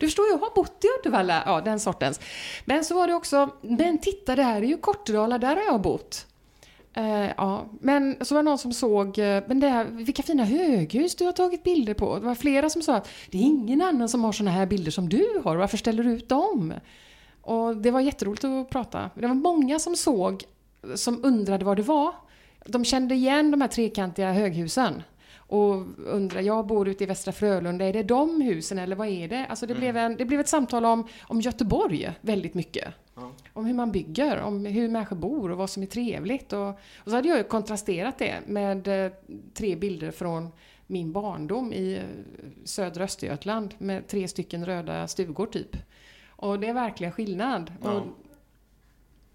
du 0.00 0.06
förstår, 0.06 0.26
jag 0.30 0.38
har 0.38 0.54
bott 0.54 0.84
i 0.84 0.88
Uddevalla. 0.98 1.42
Ja, 1.46 1.60
den 1.60 1.80
sortens. 1.80 2.20
Men 2.64 2.84
så 2.84 2.94
var 2.94 3.06
det 3.06 3.14
också, 3.14 3.50
men 3.60 3.98
titta, 3.98 4.36
det 4.36 4.42
här 4.42 4.62
är 4.62 4.66
ju 4.66 4.76
Kortedala, 4.76 5.38
där 5.38 5.56
har 5.56 5.62
jag 5.62 5.80
bott. 5.80 6.26
Uh, 6.98 7.30
ja, 7.36 7.66
men 7.80 8.16
så 8.20 8.34
var 8.34 8.42
det 8.42 8.50
någon 8.50 8.58
som 8.58 8.72
såg, 8.72 9.18
eh, 9.18 9.42
men 9.46 9.60
det 9.60 9.68
här, 9.68 9.84
vilka 9.84 10.22
fina 10.22 10.44
höghus 10.44 11.14
du 11.14 11.24
har 11.24 11.32
tagit 11.32 11.62
bilder 11.62 11.94
på. 11.94 12.18
Det 12.18 12.26
var 12.26 12.34
flera 12.34 12.70
som 12.70 12.82
sa 12.82 12.96
att 12.96 13.08
det 13.30 13.38
är 13.38 13.42
ingen 13.42 13.82
annan 13.82 14.08
som 14.08 14.24
har 14.24 14.32
såna 14.32 14.50
här 14.50 14.66
bilder 14.66 14.90
som 14.90 15.08
du 15.08 15.40
har, 15.44 15.56
varför 15.56 15.76
ställer 15.76 16.04
du 16.04 16.10
ut 16.10 16.28
dem? 16.28 16.74
Och 17.42 17.76
det 17.76 17.90
var 17.90 18.00
jätteroligt 18.00 18.44
att 18.44 18.70
prata. 18.70 19.10
Det 19.14 19.26
var 19.26 19.34
många 19.34 19.78
som 19.78 19.96
såg, 19.96 20.44
som 20.94 21.24
undrade 21.24 21.64
vad 21.64 21.76
det 21.76 21.82
var. 21.82 22.14
De 22.66 22.84
kände 22.84 23.14
igen 23.14 23.50
de 23.50 23.60
här 23.60 23.68
trekantiga 23.68 24.32
höghusen. 24.32 25.02
Och 25.52 25.84
undrade, 25.96 26.46
jag 26.46 26.66
bor 26.66 26.88
ute 26.88 27.04
i 27.04 27.06
Västra 27.06 27.32
Frölunda, 27.32 27.84
är 27.84 27.92
det 27.92 28.02
de 28.02 28.40
husen 28.40 28.78
eller 28.78 28.96
vad 28.96 29.08
är 29.08 29.28
det? 29.28 29.46
Alltså 29.46 29.66
det, 29.66 29.74
blev, 29.74 29.96
en, 29.96 30.16
det 30.16 30.24
blev 30.24 30.40
ett 30.40 30.48
samtal 30.48 30.84
om, 30.84 31.08
om 31.22 31.40
Göteborg 31.40 32.12
väldigt 32.20 32.54
mycket. 32.54 32.94
Ja. 33.14 33.30
Om 33.52 33.64
hur 33.64 33.74
man 33.74 33.92
bygger, 33.92 34.40
om 34.40 34.66
hur 34.66 34.88
människor 34.88 35.16
bor 35.16 35.50
och 35.50 35.58
vad 35.58 35.70
som 35.70 35.82
är 35.82 35.86
trevligt. 35.86 36.52
Och, 36.52 36.68
och 36.68 36.76
så 37.04 37.14
hade 37.14 37.28
jag 37.28 37.38
ju 37.38 37.44
kontrasterat 37.44 38.18
det 38.18 38.34
med 38.46 38.88
eh, 38.88 39.12
tre 39.54 39.76
bilder 39.76 40.10
från 40.10 40.48
min 40.86 41.12
barndom 41.12 41.72
i 41.72 41.94
eh, 41.94 42.02
södra 42.64 43.04
Östergötland 43.04 43.74
med 43.78 44.08
tre 44.08 44.28
stycken 44.28 44.66
röda 44.66 45.08
stugor 45.08 45.46
typ. 45.46 45.76
Och 46.28 46.60
det 46.60 46.68
är 46.68 46.74
verkligen 46.74 47.12
skillnad. 47.12 47.72
Ja. 47.82 47.92
Och 47.92 48.06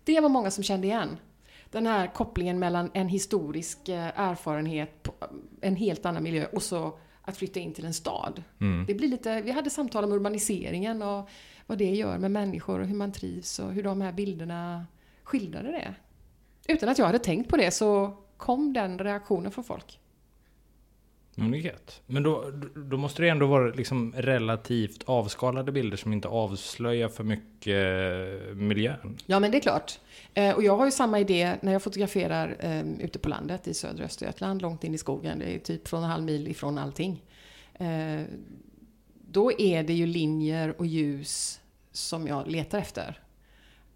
det 0.03 0.19
var 0.19 0.29
många 0.29 0.51
som 0.51 0.63
kände 0.63 0.88
igen. 0.88 1.17
Den 1.71 1.88
här 1.88 2.07
kopplingen 2.07 2.59
mellan 2.59 2.91
en 2.93 3.07
historisk 3.07 3.89
eh, 3.89 4.19
erfarenhet, 4.19 5.03
på 5.03 5.13
en 5.62 5.75
helt 5.75 6.05
annan 6.05 6.24
miljö 6.24 6.45
och 6.53 6.63
så 6.63 7.00
att 7.21 7.38
flytta 7.38 7.59
in 7.59 7.74
till 7.74 7.86
en 7.86 7.93
stad. 7.93 8.43
Mm. 8.59 8.86
Det 8.86 8.93
blir 8.93 9.07
lite, 9.07 9.41
vi 9.41 9.51
hade 9.51 9.69
samtal 9.69 10.03
om 10.03 10.12
urbaniseringen 10.12 11.01
och 11.01 11.29
vad 11.65 11.77
det 11.77 11.95
gör 11.95 12.17
med 12.17 12.31
människor 12.31 12.79
och 12.79 12.88
hur 12.88 12.95
man 12.95 13.12
trivs 13.12 13.59
och 13.59 13.74
hur 13.74 13.83
de 13.83 14.01
här 14.01 14.12
bilderna 14.12 14.86
skildrade 15.24 15.71
det. 15.71 15.95
Utan 16.74 16.89
att 16.89 16.97
jag 16.97 17.05
hade 17.05 17.19
tänkt 17.19 17.50
på 17.50 17.57
det 17.57 17.71
så 17.71 18.17
kom 18.38 18.74
den 18.74 19.00
reaktionen 19.00 19.51
från 19.51 19.63
folk. 19.63 20.00
Men 21.39 21.51
det 21.51 21.58
är 21.58 21.60
gött. 21.60 22.01
Men 22.06 22.24
då, 22.24 22.51
då 22.75 22.98
måste 22.98 23.22
det 23.22 23.29
ändå 23.29 23.48
vara 23.48 23.74
liksom 23.74 24.13
relativt 24.17 25.03
avskalade 25.06 25.72
bilder 25.72 25.98
som 25.98 26.13
inte 26.13 26.27
avslöjar 26.27 27.10
för 27.10 27.24
mycket 27.24 27.67
eh, 27.67 28.56
miljön. 28.56 29.17
Ja, 29.25 29.39
men 29.39 29.51
det 29.51 29.58
är 29.58 29.62
klart. 29.62 30.00
Eh, 30.34 30.56
och 30.56 30.63
jag 30.63 30.77
har 30.77 30.86
ju 30.86 30.91
samma 30.91 31.20
idé 31.20 31.56
när 31.62 31.72
jag 31.72 31.84
fotograferar 31.84 32.56
eh, 32.60 33.06
ute 33.06 33.20
på 33.20 33.29
landet 33.29 33.67
i 33.67 33.74
södra 33.74 34.06
Östergötland, 34.06 34.62
långt 34.62 34.84
in 34.84 34.94
i 34.94 34.98
skogen. 34.98 35.39
Det 35.39 35.56
är 35.56 35.60
typ 35.60 35.88
från 35.88 36.03
en 36.03 36.10
halv 36.10 36.24
mil 36.24 36.48
ifrån 36.48 36.77
allting. 36.77 37.24
Då 39.32 39.51
är 39.60 39.84
det 39.84 39.94
ju 39.94 40.06
linjer 40.06 40.75
och 40.77 40.86
ljus 40.86 41.60
som 41.91 42.27
jag 42.27 42.48
letar 42.48 42.77
efter. 42.77 43.20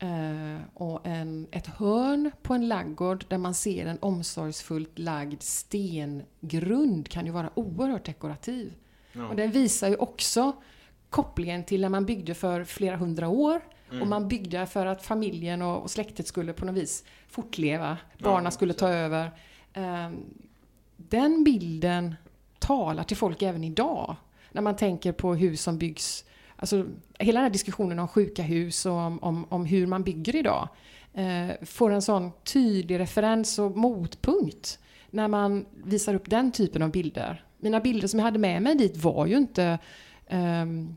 Eh, 0.02 0.62
och 0.74 1.08
en, 1.08 1.48
ett 1.52 1.68
hörn 1.68 2.32
på 2.42 2.54
en 2.54 2.68
laggård 2.68 3.26
där 3.28 3.38
man 3.38 3.54
ser 3.54 3.86
en 3.86 3.98
omsorgsfullt 4.02 5.00
lagd 5.00 5.42
stengrund 5.42 7.10
kan 7.10 7.26
ju 7.26 7.32
vara 7.32 7.50
oerhört 7.56 8.06
dekorativ. 8.06 8.74
Ja. 9.14 9.28
Och 9.28 9.36
den 9.36 9.52
visar 9.52 9.90
ju 9.90 9.96
också 9.96 10.56
kopplingen 11.10 11.64
till 11.64 11.82
när 11.82 11.90
man 11.90 12.06
byggde 12.06 12.34
för 12.34 12.64
flera 12.64 12.96
hundra 12.96 13.28
år. 13.28 13.62
Mm. 13.90 14.02
Och 14.02 14.08
man 14.08 14.28
byggde 14.28 14.66
för 14.66 14.86
att 14.86 15.06
familjen 15.06 15.62
och, 15.62 15.82
och 15.82 15.92
släktet 15.92 16.28
skulle 16.28 16.54
på 16.54 16.66
något 16.66 16.76
vis 16.76 17.04
fortleva. 17.28 17.98
Barnen 18.18 18.52
skulle 18.52 18.74
ta 18.74 18.90
över. 18.90 19.32
Ehm, 19.74 20.24
den 20.98 21.44
bilden 21.44 22.16
talar 22.60 23.04
till 23.04 23.18
folk 23.18 23.42
även 23.42 23.64
idag. 23.64 24.16
När 24.52 24.62
man 24.62 24.76
tänker 24.76 25.12
på 25.12 25.36
hus 25.36 25.62
som 25.62 25.78
byggs. 25.78 26.26
Alltså, 26.62 26.86
hela 27.20 27.40
den 27.40 27.44
här 27.44 27.54
diskussionen 27.54 28.00
om 28.00 28.08
sjuka 28.08 28.44
hus 28.44 28.86
och 28.86 28.94
om, 28.94 29.20
om, 29.20 29.46
om 29.50 29.66
hur 29.66 29.88
man 29.88 30.04
bygger 30.04 30.36
idag. 30.36 30.70
Eh, 31.14 31.66
får 31.66 31.92
en 31.92 32.02
sån 32.02 32.32
tydlig 32.44 33.00
referens 33.00 33.60
och 33.60 33.78
motpunkt 33.78 34.80
när 35.10 35.28
man 35.28 35.66
visar 35.84 36.14
upp 36.14 36.30
den 36.30 36.52
typen 36.52 36.82
av 36.82 36.92
bilder. 36.92 37.46
Mina 37.58 37.80
bilder 37.80 38.08
som 38.08 38.20
jag 38.20 38.26
hade 38.26 38.40
med 38.40 38.62
mig 38.62 38.76
dit 38.76 38.98
var 38.98 39.26
ju 39.26 39.38
inte 39.38 39.80
ehm, 40.28 40.96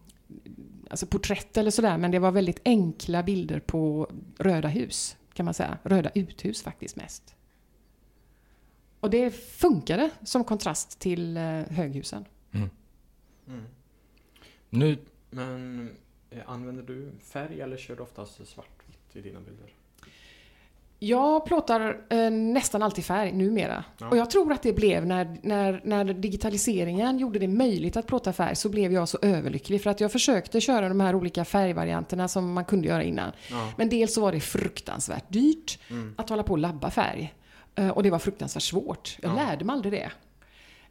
alltså 0.90 1.06
porträtt 1.06 1.56
eller 1.56 1.70
sådär, 1.70 1.98
men 1.98 2.10
det 2.10 2.18
var 2.18 2.30
väldigt 2.30 2.60
enkla 2.64 3.22
bilder 3.22 3.60
på 3.60 4.10
röda 4.38 4.68
hus, 4.68 5.16
kan 5.32 5.44
man 5.44 5.54
säga. 5.54 5.78
Röda 5.82 6.10
uthus 6.14 6.62
faktiskt 6.62 6.96
mest. 6.96 7.34
Och 9.00 9.10
det 9.10 9.30
funkade 9.30 10.10
som 10.24 10.44
kontrast 10.44 10.98
till 10.98 11.36
eh, 11.36 11.42
höghusen. 11.70 12.24
Mm. 12.52 12.70
Nu, 14.70 14.98
Men 15.34 15.90
eh, 16.30 16.38
använder 16.46 16.82
du 16.82 17.10
färg 17.32 17.60
eller 17.60 17.76
kör 17.76 17.96
du 17.96 18.02
oftast 18.02 18.34
svartvitt 18.48 19.16
i 19.16 19.20
dina 19.20 19.40
bilder? 19.40 19.66
Jag 20.98 21.44
plåtar 21.46 22.00
eh, 22.08 22.30
nästan 22.30 22.82
alltid 22.82 23.04
färg 23.04 23.32
numera. 23.32 23.84
Ja. 23.98 24.08
Och 24.08 24.16
jag 24.16 24.30
tror 24.30 24.52
att 24.52 24.62
det 24.62 24.72
blev 24.72 25.06
när, 25.06 25.36
när, 25.42 25.80
när 25.84 26.04
digitaliseringen 26.04 27.18
gjorde 27.18 27.38
det 27.38 27.48
möjligt 27.48 27.96
att 27.96 28.06
plåta 28.06 28.32
färg 28.32 28.56
så 28.56 28.68
blev 28.68 28.92
jag 28.92 29.08
så 29.08 29.18
överlycklig. 29.22 29.82
För 29.82 29.90
att 29.90 30.00
jag 30.00 30.12
försökte 30.12 30.60
köra 30.60 30.88
de 30.88 31.00
här 31.00 31.14
olika 31.14 31.44
färgvarianterna 31.44 32.28
som 32.28 32.52
man 32.52 32.64
kunde 32.64 32.88
göra 32.88 33.02
innan. 33.02 33.32
Ja. 33.50 33.72
Men 33.78 33.88
dels 33.88 34.14
så 34.14 34.20
var 34.20 34.32
det 34.32 34.40
fruktansvärt 34.40 35.24
dyrt 35.32 35.78
Mm. 35.90 36.14
att 36.18 36.30
hålla 36.30 36.42
på 36.42 36.52
och 36.52 36.58
labba 36.58 36.90
färg. 36.90 37.34
Eh, 37.74 37.88
Och 37.88 38.02
det 38.02 38.10
var 38.10 38.18
fruktansvärt 38.18 38.62
svårt. 38.62 39.18
Jag 39.22 39.30
Ja. 39.30 39.34
lärde 39.36 39.64
mig 39.64 39.74
aldrig 39.74 39.92
det. 39.92 40.10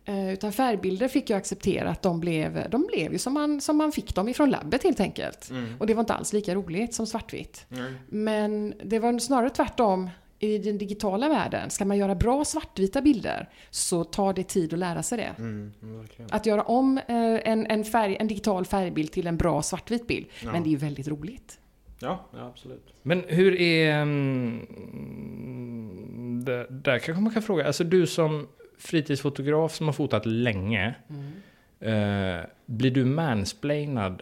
Eh, 0.05 0.33
Utan 0.33 0.53
färgbilder 0.53 1.07
fick 1.07 1.29
jag 1.29 1.38
acceptera 1.38 1.89
att 1.89 2.01
de 2.01 2.19
blev, 2.19 2.69
de 2.69 2.88
blev 2.88 3.12
ju 3.12 3.17
som 3.17 3.33
man, 3.33 3.62
som 3.62 3.77
man 3.77 3.91
fick 3.91 4.15
dem 4.15 4.29
ifrån 4.29 4.50
labbet 4.50 4.83
helt 4.83 5.00
enkelt. 5.00 5.50
Mm. 5.50 5.74
Och 5.79 5.88
det 5.88 5.93
var 5.93 6.00
inte 6.00 6.13
alls 6.13 6.33
lika 6.33 6.55
roligt 6.55 6.93
som 6.93 7.07
svartvitt. 7.07 7.65
Nej. 7.69 7.93
Men 8.07 8.74
det 8.83 9.00
var 9.00 9.19
snarare 9.19 9.50
tvärtom 9.50 10.10
i 10.39 10.57
den 10.57 10.77
digitala 10.77 11.29
världen. 11.29 11.69
Ska 11.69 11.86
man 11.86 11.98
göra 11.98 12.15
bra 12.15 12.45
svartvita 12.45 13.01
bilder 13.01 13.50
så 13.69 14.03
tar 14.03 14.33
det 14.33 14.43
tid 14.43 14.74
att 14.74 14.79
lära 14.79 15.03
sig 15.03 15.17
det. 15.17 15.36
Mm, 15.38 15.74
verkligen. 15.81 16.31
Att 16.33 16.45
göra 16.45 16.63
om 16.63 16.98
eh, 16.98 17.05
en, 17.51 17.65
en, 17.67 17.83
färg, 17.83 18.17
en 18.19 18.27
digital 18.27 18.65
färgbild 18.65 19.12
till 19.12 19.27
en 19.27 19.38
bra 19.38 19.62
svartvit 19.62 20.07
bild. 20.07 20.25
Ja. 20.43 20.51
Men 20.51 20.63
det 20.63 20.69
är 20.69 20.72
ju 20.72 20.77
väldigt 20.77 21.07
roligt. 21.07 21.60
Ja, 22.00 22.25
ja, 22.33 22.48
absolut. 22.48 22.93
Men 23.01 23.24
hur 23.27 23.62
är... 23.62 24.01
mm, 24.01 24.67
där 26.69 27.00
kanske 27.00 27.22
man 27.22 27.33
kan 27.33 27.41
fråga, 27.41 27.67
alltså 27.67 27.83
du 27.83 28.07
som 28.07 28.48
fritidsfotograf 28.83 29.75
som 29.75 29.85
har 29.85 29.93
fotat 29.93 30.25
länge, 30.25 30.95
eh, 31.79 32.49
blir 32.65 32.91
du 32.91 33.05
mansplainad 33.05 34.21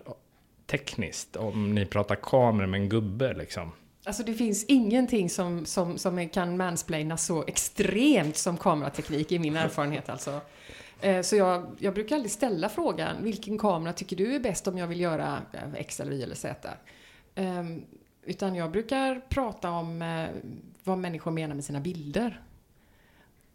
tekniskt 0.67 1.35
om 1.35 1.75
ni 1.75 1.85
pratar 1.85 2.15
kameror 2.15 2.67
med 2.67 2.81
en 2.81 2.89
gubbe 2.89 3.33
liksom? 3.33 3.71
Alltså 4.03 4.23
det 4.23 4.33
finns 4.33 4.65
ingenting 4.65 5.29
som, 5.29 5.65
som, 5.65 5.97
som 5.97 6.29
kan 6.29 6.57
mansplaina 6.57 7.17
så 7.17 7.43
extremt 7.47 8.37
som 8.37 8.57
kamerateknik 8.57 9.31
i 9.31 9.39
min 9.39 9.55
erfarenhet 9.55 10.09
alltså. 10.09 10.41
Eh, 11.01 11.21
så 11.21 11.35
jag, 11.35 11.75
jag 11.79 11.93
brukar 11.93 12.15
aldrig 12.15 12.31
ställa 12.31 12.69
frågan, 12.69 13.23
vilken 13.23 13.57
kamera 13.57 13.93
tycker 13.93 14.15
du 14.15 14.35
är 14.35 14.39
bäst 14.39 14.67
om 14.67 14.77
jag 14.77 14.87
vill 14.87 14.99
göra 14.99 15.41
eh, 15.53 15.73
X 15.75 15.99
eller 15.99 16.11
Y 16.11 16.23
eller 16.23 16.35
Z? 16.35 16.69
Ehm, 17.35 17.85
utan 18.23 18.55
jag 18.55 18.71
brukar 18.71 19.21
prata 19.29 19.71
om 19.71 20.01
eh, 20.01 20.25
vad 20.83 20.97
människor 20.97 21.31
menar 21.31 21.55
med 21.55 21.63
sina 21.63 21.79
bilder. 21.79 22.41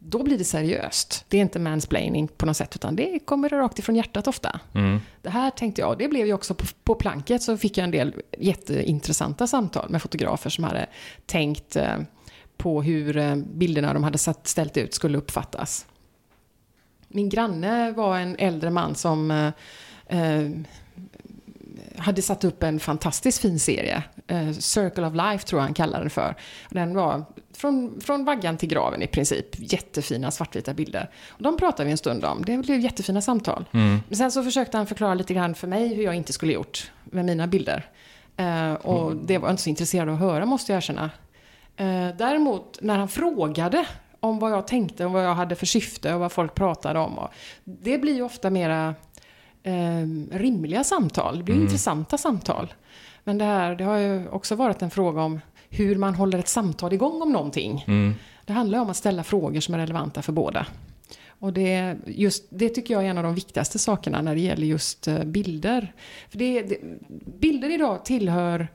Då 0.08 0.22
blir 0.22 0.38
det 0.38 0.44
seriöst. 0.44 1.24
Det 1.28 1.36
är 1.36 1.40
inte 1.40 1.58
mansplaining 1.58 2.28
på 2.28 2.46
något 2.46 2.56
sätt, 2.56 2.76
utan 2.76 2.96
det 2.96 3.18
kommer 3.18 3.48
rakt 3.48 3.78
ifrån 3.78 3.96
hjärtat 3.96 4.26
ofta. 4.26 4.60
Det 5.22 5.30
här 5.30 5.50
tänkte 5.50 5.80
jag, 5.80 5.98
det 5.98 6.08
blev 6.08 6.26
ju 6.26 6.32
också 6.32 6.54
på, 6.54 6.66
på 6.84 6.94
planket 6.94 7.42
så 7.42 7.56
fick 7.56 7.78
jag 7.78 7.84
en 7.84 7.90
del 7.90 8.14
jätteintressanta 8.38 9.46
samtal 9.46 9.90
med 9.90 10.02
fotografer 10.02 10.50
som 10.50 10.64
hade 10.64 10.86
tänkt 11.26 11.76
eh, 11.76 11.96
på 12.56 12.82
hur 12.82 13.16
eh, 13.16 13.36
bilderna 13.36 13.94
de 13.94 14.04
hade 14.04 14.18
satt, 14.18 14.46
ställt 14.46 14.76
ut 14.76 14.94
skulle 14.94 15.18
uppfattas. 15.18 15.86
Min 17.08 17.28
granne 17.28 17.92
var 17.92 18.18
en 18.18 18.36
äldre 18.38 18.70
man 18.70 18.94
som 18.94 19.30
eh, 19.30 19.52
eh, 20.18 20.50
hade 21.96 22.22
satt 22.22 22.44
upp 22.44 22.62
en 22.62 22.80
fantastiskt 22.80 23.38
fin 23.38 23.58
serie. 23.58 24.02
Eh, 24.28 24.52
Circle 24.52 25.06
of 25.06 25.14
Life 25.14 25.46
tror 25.46 25.60
jag 25.60 25.64
han 25.64 25.74
kallade 25.74 26.02
den 26.02 26.10
för. 26.10 26.34
Den 26.70 26.94
var 26.94 27.24
från, 27.52 28.00
från 28.00 28.24
vaggan 28.24 28.56
till 28.56 28.68
graven 28.68 29.02
i 29.02 29.06
princip. 29.06 29.46
Jättefina 29.72 30.30
svartvita 30.30 30.74
bilder. 30.74 31.10
Och 31.28 31.42
de 31.42 31.56
pratade 31.56 31.84
vi 31.84 31.90
en 31.90 31.98
stund 31.98 32.24
om. 32.24 32.44
Det 32.44 32.58
blev 32.58 32.80
jättefina 32.80 33.20
samtal. 33.20 33.64
Men 34.08 34.16
sen 34.16 34.32
så 34.32 34.42
försökte 34.42 34.76
han 34.76 34.86
förklara 34.86 35.14
lite 35.14 35.34
grann 35.34 35.54
för 35.54 35.66
mig 35.66 35.94
hur 35.94 36.02
jag 36.02 36.14
inte 36.14 36.32
skulle 36.32 36.52
gjort 36.52 36.90
med 37.04 37.24
mina 37.24 37.46
bilder. 37.46 37.90
Eh, 38.36 38.72
och 38.72 39.16
det 39.16 39.38
var 39.38 39.48
jag 39.48 39.52
inte 39.52 39.62
så 39.62 39.70
intresserad 39.70 40.08
av 40.08 40.14
att 40.14 40.20
höra 40.20 40.46
måste 40.46 40.72
jag 40.72 40.76
erkänna. 40.76 41.10
Eh, 41.76 42.08
däremot 42.18 42.78
när 42.82 42.98
han 42.98 43.08
frågade 43.08 43.86
om 44.20 44.38
vad 44.38 44.52
jag 44.52 44.66
tänkte 44.66 45.04
och 45.04 45.12
vad 45.12 45.24
jag 45.24 45.34
hade 45.34 45.54
för 45.54 45.66
syfte 45.66 46.14
och 46.14 46.20
vad 46.20 46.32
folk 46.32 46.54
pratade 46.54 46.98
om. 46.98 47.18
Och 47.18 47.30
det 47.64 47.98
blir 47.98 48.14
ju 48.14 48.22
ofta 48.22 48.50
mera 48.50 48.94
eh, 49.62 50.06
rimliga 50.30 50.84
samtal. 50.84 51.38
Det 51.38 51.44
blir 51.44 51.54
intressanta 51.54 52.18
samtal. 52.18 52.72
Men 53.26 53.38
det 53.38 53.44
här, 53.44 53.74
det 53.74 53.84
har 53.84 53.98
ju 53.98 54.28
också 54.28 54.54
varit 54.54 54.82
en 54.82 54.90
fråga 54.90 55.22
om 55.22 55.40
hur 55.70 55.96
man 55.96 56.14
håller 56.14 56.38
ett 56.38 56.48
samtal 56.48 56.92
igång 56.92 57.22
om 57.22 57.32
någonting. 57.32 57.84
Det 58.44 58.52
handlar 58.52 58.78
om 58.78 58.90
att 58.90 58.96
ställa 58.96 59.24
frågor 59.24 59.60
som 59.60 59.74
är 59.74 59.78
relevanta 59.78 60.22
för 60.22 60.32
båda. 60.32 60.66
Och 61.38 61.52
det, 61.52 61.96
just, 62.06 62.46
det 62.50 62.68
tycker 62.68 62.94
jag 62.94 63.04
är 63.04 63.08
en 63.08 63.18
av 63.18 63.24
de 63.24 63.34
viktigaste 63.34 63.78
sakerna 63.78 64.22
när 64.22 64.34
det 64.34 64.40
gäller 64.40 64.66
just 64.66 65.08
eh, 65.08 65.24
bilder. 65.24 65.92
För 66.28 66.38
det, 66.38 66.62
det, 66.62 66.78
bilder 67.40 67.70
idag 67.70 68.04
tillhör 68.04 68.68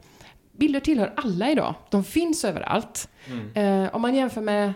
Bilder 0.51 0.79
tillhör 0.79 1.13
alla 1.17 1.51
idag. 1.51 1.75
De 1.89 2.03
finns 2.03 2.45
överallt. 2.45 3.09
Eh, 3.53 3.95
om 3.95 4.01
man 4.01 4.15
jämför 4.15 4.41
med 4.41 4.73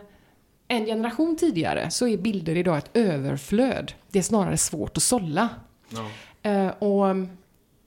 en 0.67 0.85
generation 0.85 1.37
tidigare 1.37 1.91
så 1.91 2.07
är 2.07 2.17
bilder 2.17 2.57
idag 2.57 2.77
ett 2.77 2.89
överflöd. 2.93 3.93
Det 4.11 4.19
är 4.19 4.23
snarare 4.23 4.57
svårt 4.57 4.97
att 4.97 5.03
sålla. 5.03 5.49
Ja. 5.89 6.09
Eh, 6.51 6.67
och 6.67 7.09
mm, 7.09 7.37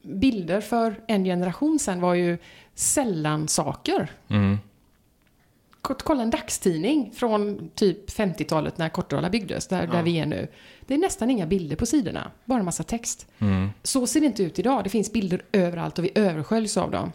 bilder 0.09 0.61
för 0.61 1.01
en 1.07 1.25
generation 1.25 1.79
sedan 1.79 2.01
var 2.01 2.15
ju 2.15 2.39
sällan 2.75 3.49
saker. 3.49 4.11
Kort- 5.83 6.03
Kolla 6.03 6.23
en 6.23 6.31
dagstidning 6.31 7.13
från 7.15 7.71
typ 7.75 8.11
50-talet 8.11 8.79
när 8.79 8.89
Kortedala 8.89 9.31
byggdes, 9.31 9.67
där, 9.67 9.87
där 9.87 10.03
vi 10.03 10.19
är 10.19 10.27
nu. 10.27 10.49
Det 10.87 10.95
är 10.95 10.99
nästan 10.99 11.31
inga 11.31 11.47
bilder 11.47 11.77
på 11.77 11.87
sidorna, 11.87 12.31
bara 12.45 12.59
en 12.59 12.65
massa 12.65 12.83
text. 12.83 13.27
Så 13.83 14.07
ser 14.07 14.21
det 14.21 14.27
inte 14.27 14.43
ut 14.43 14.59
idag. 14.59 14.85
Det 14.85 14.91
finns 14.91 15.13
bilder 15.13 15.43
överallt 15.53 15.99
och 15.99 16.05
vi 16.05 16.11
översköljs 16.15 16.77
av 16.77 16.91
dem. 16.91 17.13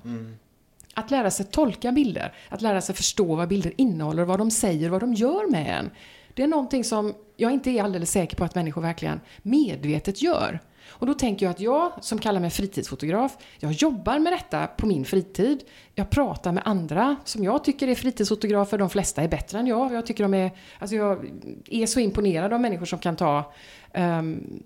Att 0.94 1.12
lära 1.12 1.32
sig 1.32 1.46
tolka 1.46 1.92
bilder, 1.92 2.34
att 2.50 2.62
lära 2.62 2.82
sig 2.82 2.96
förstå 2.96 3.36
vad 3.36 3.48
bilder 3.48 3.74
innehåller, 3.78 4.24
vad 4.24 4.40
de 4.40 4.52
säger, 4.52 4.90
vad 4.90 5.02
de 5.02 5.14
gör 5.14 5.52
med 5.52 5.80
en. 5.80 5.90
Det 6.34 6.44
är 6.44 6.48
någonting 6.48 6.84
som 6.84 7.14
jag 7.38 7.52
inte 7.52 7.70
är 7.72 7.84
alldeles 7.84 8.12
säker 8.12 8.38
på 8.38 8.44
att 8.44 8.56
människor 8.56 8.82
verkligen 8.82 9.22
medvetet 9.42 10.22
gör. 10.22 10.60
Och 10.88 11.08
då 11.08 11.14
tänker 11.14 11.46
jag 11.46 11.52
att 11.52 11.60
jag, 11.60 11.92
som 12.02 12.20
kallar 12.20 12.40
mig 12.40 12.50
fritidsfotograf, 12.50 13.38
jag 13.60 13.72
jobbar 13.72 14.20
med 14.20 14.34
detta 14.34 14.68
på 14.68 14.88
min 14.88 15.06
fritid. 15.06 15.64
Jag 15.96 16.10
pratar 16.10 16.52
med 16.52 16.64
andra 16.66 17.16
som 17.24 17.44
jag 17.44 17.64
tycker 17.64 17.88
är 17.88 17.96
fritidsfotografer. 17.96 18.78
De 18.78 18.90
flesta 18.90 19.22
är 19.22 19.28
bättre 19.28 19.60
än 19.60 19.68
jag. 19.68 19.94
Jag 19.94 20.06
tycker 20.06 20.24
de 20.24 20.34
är, 20.34 20.52
alltså 20.80 20.96
jag 20.96 21.32
är 21.70 21.86
så 21.86 22.00
imponerad 22.00 22.54
av 22.54 22.62
människor 22.62 22.86
som 22.86 23.00
kan 23.00 23.16
ta 23.16 23.54
ehm, 23.94 24.64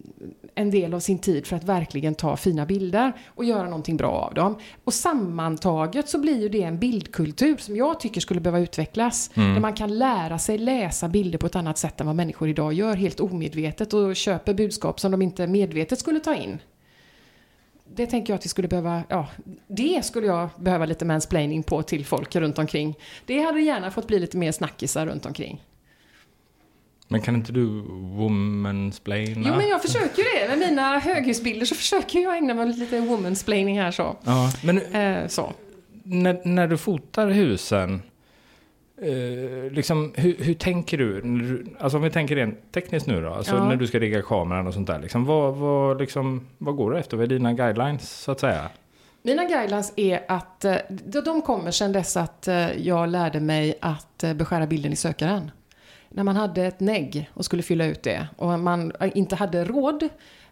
en 0.56 0.72
del 0.72 0.94
av 0.94 1.00
sin 1.00 1.20
tid 1.20 1.48
för 1.48 1.56
att 1.56 1.64
verkligen 1.64 2.16
ta 2.16 2.38
fina 2.38 2.66
bilder 2.66 3.14
och 3.28 3.46
göra 3.46 3.64
någonting 3.64 3.98
bra 3.98 4.12
av 4.12 4.34
dem. 4.34 4.56
Och 4.84 4.94
sammantaget 4.94 6.10
så 6.10 6.20
blir 6.20 6.42
ju 6.42 6.50
det 6.50 6.64
en 6.64 6.80
bildkultur 6.80 7.58
som 7.58 7.76
jag 7.76 8.00
tycker 8.00 8.22
skulle 8.22 8.40
behöva 8.40 8.60
utvecklas. 8.60 9.32
Där 9.34 9.60
man 9.60 9.74
kan 9.74 9.98
lära 9.98 10.40
sig 10.40 10.58
läsa 10.58 11.08
bilder 11.08 11.40
på 11.40 11.46
ett 11.46 11.56
annat 11.56 11.78
sätt 11.78 12.02
än 12.02 12.08
vad 12.08 12.16
människor 12.16 12.50
idag 12.50 12.74
gör 12.74 12.96
helt 12.96 13.20
omedvetet 13.20 13.94
och 13.94 14.16
köper 14.16 14.54
budskap 14.54 15.00
som 15.00 15.12
de 15.12 15.22
inte 15.22 15.48
medvetet 15.48 16.00
skulle 16.00 16.20
ta 16.20 16.36
in. 16.36 16.60
Det 17.96 18.08
tänker 18.08 18.34
jag 18.34 18.38
att 18.38 18.46
vi 18.46 18.50
skulle 18.50 18.68
behöva, 18.68 19.04
ja, 19.10 19.28
det 19.68 20.06
skulle 20.06 20.28
jag 20.28 20.50
behöva 20.58 20.86
lite 20.86 21.06
mansplaining 21.06 21.64
på 21.64 21.84
till 21.84 22.06
folk 22.06 22.36
runt 22.36 22.60
omkring. 22.60 22.96
Det 23.26 23.40
hade 23.40 23.62
gärna 23.62 23.92
fått 23.92 24.08
bli 24.08 24.20
lite 24.20 24.38
mer 24.38 24.52
snackisar 24.52 25.06
runt 25.06 25.26
omkring. 25.26 25.64
Men 27.08 27.22
kan 27.22 27.36
inte 27.36 27.52
du 27.52 27.66
womansplaina? 27.92 29.42
Jo, 29.50 29.56
men 29.58 29.68
jag 29.68 29.82
försöker 29.82 30.18
ju 30.18 30.24
det. 30.40 30.48
Med 30.58 30.70
mina 30.70 31.00
höghusbilder 31.00 31.66
så 31.66 31.76
försöker 31.76 32.20
jag 32.20 32.38
ägna 32.38 32.54
mig 32.54 32.70
åt 32.70 32.78
lite 32.78 33.00
womansplaining 33.00 33.80
här 33.80 33.92
så. 33.92 34.16
Ja, 34.24 34.52
men 34.64 34.78
Eh, 34.82 35.28
så. 35.28 35.54
när, 36.04 36.42
när 36.44 36.68
du 36.68 36.78
fotar 36.78 37.28
husen, 37.30 38.02
eh, 39.02 39.72
liksom, 39.72 40.14
hur, 40.16 40.36
hur 40.40 40.54
tänker 40.54 40.98
du? 40.98 41.66
Alltså 41.80 41.98
om 41.98 42.04
vi 42.04 42.10
tänker 42.10 42.36
rent 42.36 42.72
tekniskt 42.72 43.08
nu 43.08 43.22
då, 43.22 43.30
alltså 43.34 43.56
Ja. 43.56 43.68
när 43.70 43.76
du 43.76 43.88
ska 43.88 44.00
rigga 44.00 44.22
kameran 44.22 44.68
och 44.68 44.74
sånt 44.74 44.88
där. 44.88 45.00
Liksom, 45.00 45.26
vad, 45.26 45.56
vad, 45.56 46.00
liksom, 46.02 46.48
vad 46.58 46.76
går 46.76 46.92
du 46.92 46.98
efter? 47.00 47.18
Vad 47.18 47.24
är 47.24 47.28
dina 47.28 47.54
guidelines 47.54 48.10
så 48.22 48.32
att 48.32 48.40
säga? 48.40 48.70
Mina 49.24 49.44
guidelines 49.46 49.94
är 49.96 50.20
att 50.28 50.66
eh, 50.66 50.76
de 50.90 51.22
de 51.22 51.42
kommer 51.42 51.72
sedan 51.72 51.92
dess 51.92 52.18
att 52.18 52.48
eh, 52.48 52.72
jag 52.88 53.10
lärde 53.10 53.40
mig 53.40 53.78
att 53.82 54.24
eh, 54.24 54.34
beskära 54.34 54.68
bilden 54.68 54.94
i 54.94 54.96
sökaren. 54.96 55.52
När 56.10 56.24
man 56.24 56.36
hade 56.36 56.66
ett 56.66 56.80
negg 56.80 57.30
och 57.34 57.46
skulle 57.46 57.64
fylla 57.64 57.86
ut 57.86 58.04
det 58.04 58.28
och 58.38 58.60
man 58.60 58.92
eh, 59.00 59.18
inte 59.18 59.36
hade 59.36 59.66
råd 59.66 60.10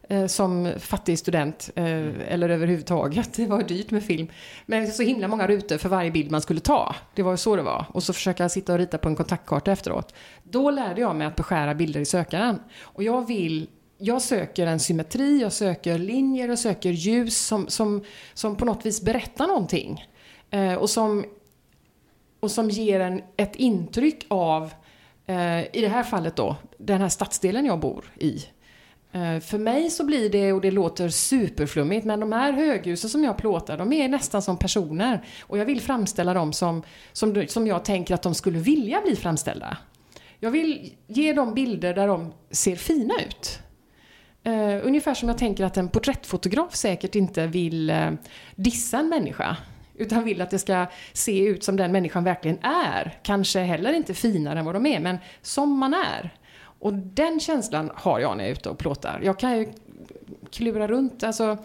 eh, 0.09 0.25
som 0.25 0.73
fattig 0.79 1.19
student 1.19 1.69
eh, 1.75 2.33
eller 2.33 2.49
överhuvudtaget. 2.49 3.33
Det 3.35 3.45
var 3.45 3.63
dyrt 3.63 3.91
med 3.91 4.03
film. 4.03 4.27
Men 4.65 4.87
så 4.87 5.03
himla 5.03 5.27
många 5.27 5.47
rutor 5.47 5.77
för 5.77 5.89
varje 5.89 6.11
bild 6.11 6.31
man 6.31 6.41
skulle 6.41 6.59
ta. 6.59 6.95
Det 7.15 7.23
var 7.23 7.35
så 7.35 7.55
det 7.55 7.63
var. 7.63 7.85
Och 7.91 8.03
så 8.03 8.13
försöka 8.13 8.49
sitta 8.49 8.73
och 8.73 8.79
rita 8.79 8.97
på 8.97 9.09
en 9.09 9.15
kontaktkarta 9.15 9.71
efteråt. 9.71 10.13
Då 10.43 10.71
lärde 10.71 11.01
jag 11.01 11.15
mig 11.15 11.27
att 11.27 11.35
beskära 11.35 11.75
bilder 11.75 11.99
i 11.99 12.05
sökaren. 12.05 12.59
Och 12.81 13.03
jag 13.03 13.27
vill 13.27 13.67
jag 13.97 14.21
söker 14.21 14.67
en 14.67 14.79
symmetri, 14.79 15.41
jag 15.41 15.53
söker 15.53 15.97
linjer, 15.97 16.47
jag 16.47 16.59
söker 16.59 16.89
ljus 16.89 17.37
som, 17.37 17.67
som, 17.67 18.03
som 18.33 18.55
på 18.55 18.65
något 18.65 18.85
vis 18.85 19.01
berättar 19.01 19.47
någonting. 19.47 20.05
Eh, 20.49 20.73
och, 20.73 20.89
som, 20.89 21.25
och 22.39 22.51
som 22.51 22.69
ger 22.69 22.99
en 22.99 23.21
ett 23.37 23.55
intryck 23.55 24.25
av, 24.27 24.73
Eh, 25.27 25.59
i 25.59 25.81
det 25.81 25.87
här 25.87 26.03
fallet 26.03 26.35
då, 26.35 26.55
den 26.77 27.01
här 27.01 27.09
stadsdelen 27.09 27.65
jag 27.65 27.79
bor 27.79 28.05
i. 28.19 28.45
Eh, 29.11 29.39
för 29.39 29.57
mig 29.57 29.89
så 29.89 30.05
blir 30.05 30.29
det, 30.29 30.53
och 30.53 30.61
det 30.61 30.71
låter 30.71 31.09
superflummigt, 31.09 32.05
men 32.05 32.19
de 32.19 32.31
här 32.31 32.51
höghusen 32.51 33.09
som 33.09 33.23
jag 33.23 33.37
plåtar, 33.37 33.77
de 33.77 33.93
är 33.93 34.07
nästan 34.07 34.41
som 34.41 34.57
personer. 34.57 35.25
Och 35.41 35.57
jag 35.57 35.65
vill 35.65 35.81
framställa 35.81 36.33
dem 36.33 36.53
som, 36.53 36.83
som, 37.13 37.47
som 37.47 37.67
jag 37.67 37.85
tänker 37.85 38.13
att 38.13 38.21
de 38.21 38.35
skulle 38.35 38.59
vilja 38.59 39.01
bli 39.01 39.15
framställda. 39.15 39.77
Jag 40.39 40.51
vill 40.51 40.93
ge 41.07 41.33
dem 41.33 41.53
bilder 41.53 41.93
där 41.93 42.07
de 42.07 42.33
ser 42.51 42.75
fina 42.75 43.13
ut. 43.27 43.59
Uh, 44.47 44.87
ungefär 44.87 45.13
som 45.13 45.29
jag 45.29 45.37
tänker 45.37 45.63
att 45.63 45.77
en 45.77 45.89
porträttfotograf 45.89 46.75
säkert 46.75 47.15
inte 47.15 47.47
vill 47.47 47.89
uh, 47.89 48.11
dissa 48.55 48.99
en 48.99 49.09
människa. 49.09 49.57
Utan 49.97 50.23
vill 50.23 50.41
att 50.41 50.49
det 50.49 50.59
ska 50.59 50.85
se 51.13 51.45
ut 51.45 51.63
som 51.63 51.75
den 51.75 51.91
människan 51.91 52.23
verkligen 52.23 52.59
är. 52.61 53.19
Kanske 53.23 53.59
heller 53.59 53.93
inte 53.93 54.13
finare 54.13 54.59
än 54.59 54.65
vad 54.65 54.75
de 54.75 54.85
är, 54.85 54.99
men 54.99 55.17
som 55.41 55.77
man 55.77 55.93
är. 55.93 56.33
Och 56.79 56.93
den 56.93 57.39
känslan 57.39 57.91
har 57.95 58.19
jag 58.19 58.37
när 58.37 58.43
jag 58.43 58.49
är 58.49 58.53
ute 58.53 58.69
och 58.69 58.77
plåtar. 58.77 59.19
Jag 59.23 59.39
kan 59.39 59.57
ju 59.57 59.67
klura 60.51 60.87
runt, 60.87 61.23
alltså 61.23 61.57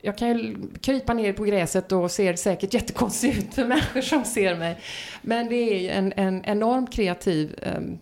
jag 0.00 0.18
kan 0.18 0.28
ju 0.28 0.56
krypa 0.80 1.14
ner 1.14 1.32
på 1.32 1.44
gräset 1.44 1.92
och 1.92 2.10
ser 2.10 2.34
säkert 2.34 2.74
jättekonstig 2.74 3.38
ut 3.38 3.54
för 3.54 3.64
människor 3.64 4.00
som 4.00 4.24
ser 4.24 4.56
mig. 4.56 4.78
Men 5.22 5.48
det 5.48 5.74
är 5.74 5.78
ju 5.78 5.88
en, 5.88 6.12
en 6.16 6.44
enorm 6.44 6.86
kreativ 6.86 7.58
em, 7.62 7.98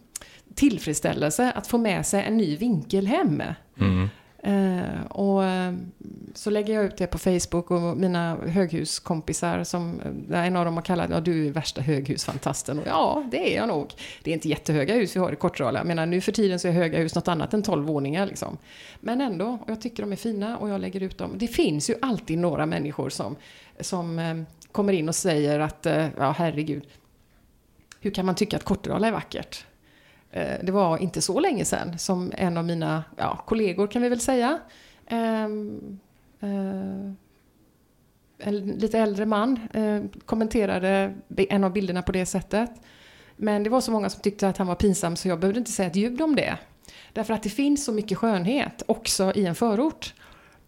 tillfredsställelse 0.54 1.52
att 1.54 1.66
få 1.66 1.78
med 1.78 2.06
sig 2.06 2.24
en 2.24 2.36
ny 2.36 2.56
vinkel 2.56 3.06
hem. 3.06 3.42
Mm. 3.80 4.08
Eh, 4.46 5.06
och 5.10 5.44
eh, 5.44 5.74
så 6.34 6.50
lägger 6.50 6.74
jag 6.74 6.84
ut 6.84 6.96
det 6.96 7.06
på 7.06 7.18
Facebook 7.18 7.70
och 7.70 7.96
mina 7.96 8.36
höghuskompisar 8.36 9.64
som 9.64 10.00
eh, 10.30 10.46
en 10.46 10.56
av 10.56 10.64
dem 10.64 10.74
har 10.74 10.82
kallat 10.82 11.10
ja, 11.10 11.20
du 11.20 11.46
är 11.46 11.50
värsta 11.50 11.80
höghusfantasten. 11.80 12.78
Och 12.78 12.86
ja, 12.86 13.24
det 13.30 13.52
är 13.52 13.56
jag 13.56 13.68
nog. 13.68 13.94
Det 14.22 14.30
är 14.30 14.34
inte 14.34 14.48
jättehöga 14.48 14.94
hus 14.94 15.16
vi 15.16 15.20
har 15.20 15.32
i 15.32 15.36
Kortrala. 15.36 15.78
Jag 15.78 15.86
menar 15.86 16.06
nu 16.06 16.20
för 16.20 16.32
tiden 16.32 16.58
så 16.58 16.68
är 16.68 16.72
höga 16.72 16.98
hus 16.98 17.14
något 17.14 17.28
annat 17.28 17.54
än 17.54 17.62
12 17.62 17.86
våningar 17.86 18.26
liksom. 18.26 18.58
Men 19.00 19.20
ändå, 19.20 19.58
och 19.62 19.70
jag 19.70 19.80
tycker 19.80 20.02
de 20.02 20.12
är 20.12 20.16
fina 20.16 20.58
och 20.58 20.68
jag 20.68 20.80
lägger 20.80 21.02
ut 21.02 21.18
dem. 21.18 21.30
Det 21.34 21.48
finns 21.48 21.90
ju 21.90 21.94
alltid 22.02 22.38
några 22.38 22.66
människor 22.66 23.10
som, 23.10 23.36
som 23.80 24.18
eh, 24.18 24.36
kommer 24.72 24.92
in 24.92 25.08
och 25.08 25.14
säger 25.14 25.60
att 25.60 25.86
eh, 25.86 26.06
ja 26.18 26.34
herregud, 26.38 26.86
hur 28.00 28.10
kan 28.10 28.26
man 28.26 28.34
tycka 28.34 28.56
att 28.56 28.64
Kortedala 28.64 29.08
är 29.08 29.12
vackert? 29.12 29.64
Eh, 30.36 30.56
det 30.62 30.72
var 30.72 30.98
inte 30.98 31.22
så 31.22 31.40
länge 31.40 31.64
sedan 31.64 31.98
som 31.98 32.32
en 32.36 32.56
av 32.56 32.64
mina 32.64 33.04
ja, 33.16 33.42
kollegor 33.46 33.86
kan 33.86 34.02
vi 34.02 34.08
väl 34.08 34.20
säga, 34.20 34.58
ehm, 35.06 35.98
eh, 36.40 37.12
en 38.38 38.56
lite 38.56 38.98
äldre 38.98 39.26
man, 39.26 39.60
eh, 39.72 40.02
kommenterade 40.24 41.14
en 41.36 41.64
av 41.64 41.72
bilderna 41.72 42.02
på 42.02 42.12
det 42.12 42.26
sättet. 42.26 42.70
Men 43.36 43.62
det 43.62 43.70
var 43.70 43.80
så 43.80 43.90
många 43.92 44.10
som 44.10 44.22
tyckte 44.22 44.48
att 44.48 44.56
han 44.56 44.66
var 44.66 44.74
pinsam 44.74 45.16
så 45.16 45.28
jag 45.28 45.40
behövde 45.40 45.58
inte 45.58 45.72
säga 45.72 45.88
ett 45.88 45.96
ljud 45.96 46.20
om 46.20 46.36
det. 46.36 46.58
Därför 47.12 47.34
att 47.34 47.42
det 47.42 47.48
finns 47.48 47.84
så 47.84 47.92
mycket 47.92 48.18
skönhet 48.18 48.82
också 48.86 49.32
i 49.34 49.46
en 49.46 49.54
förort. 49.54 50.14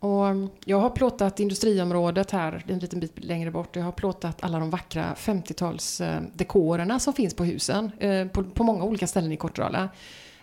Och 0.00 0.26
jag 0.64 0.80
har 0.80 0.90
plåtat 0.90 1.40
industriområdet 1.40 2.30
här 2.30 2.64
en 2.68 2.78
liten 2.78 3.00
bit 3.00 3.24
längre 3.24 3.50
bort. 3.50 3.76
Jag 3.76 3.84
har 3.84 3.92
plåtat 3.92 4.44
alla 4.44 4.58
de 4.58 4.70
vackra 4.70 5.14
50-talsdekorerna 5.14 6.92
eh, 6.92 6.98
som 6.98 7.12
finns 7.12 7.34
på 7.34 7.44
husen 7.44 7.90
eh, 7.98 8.28
på, 8.28 8.44
på 8.44 8.64
många 8.64 8.84
olika 8.84 9.06
ställen 9.06 9.32
i 9.32 9.36
Kortrala. 9.36 9.88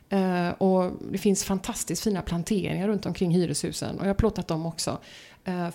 Eh, 0.09 0.49
och 0.49 0.91
det 1.11 1.17
finns 1.17 1.43
fantastiskt 1.43 2.03
fina 2.03 2.21
planteringar 2.21 2.87
runt 2.87 3.05
omkring 3.05 3.31
hyreshusen 3.31 3.99
och 3.99 4.03
jag 4.03 4.09
har 4.09 4.15
plåtat 4.15 4.47
dem 4.47 4.65
också. 4.65 4.97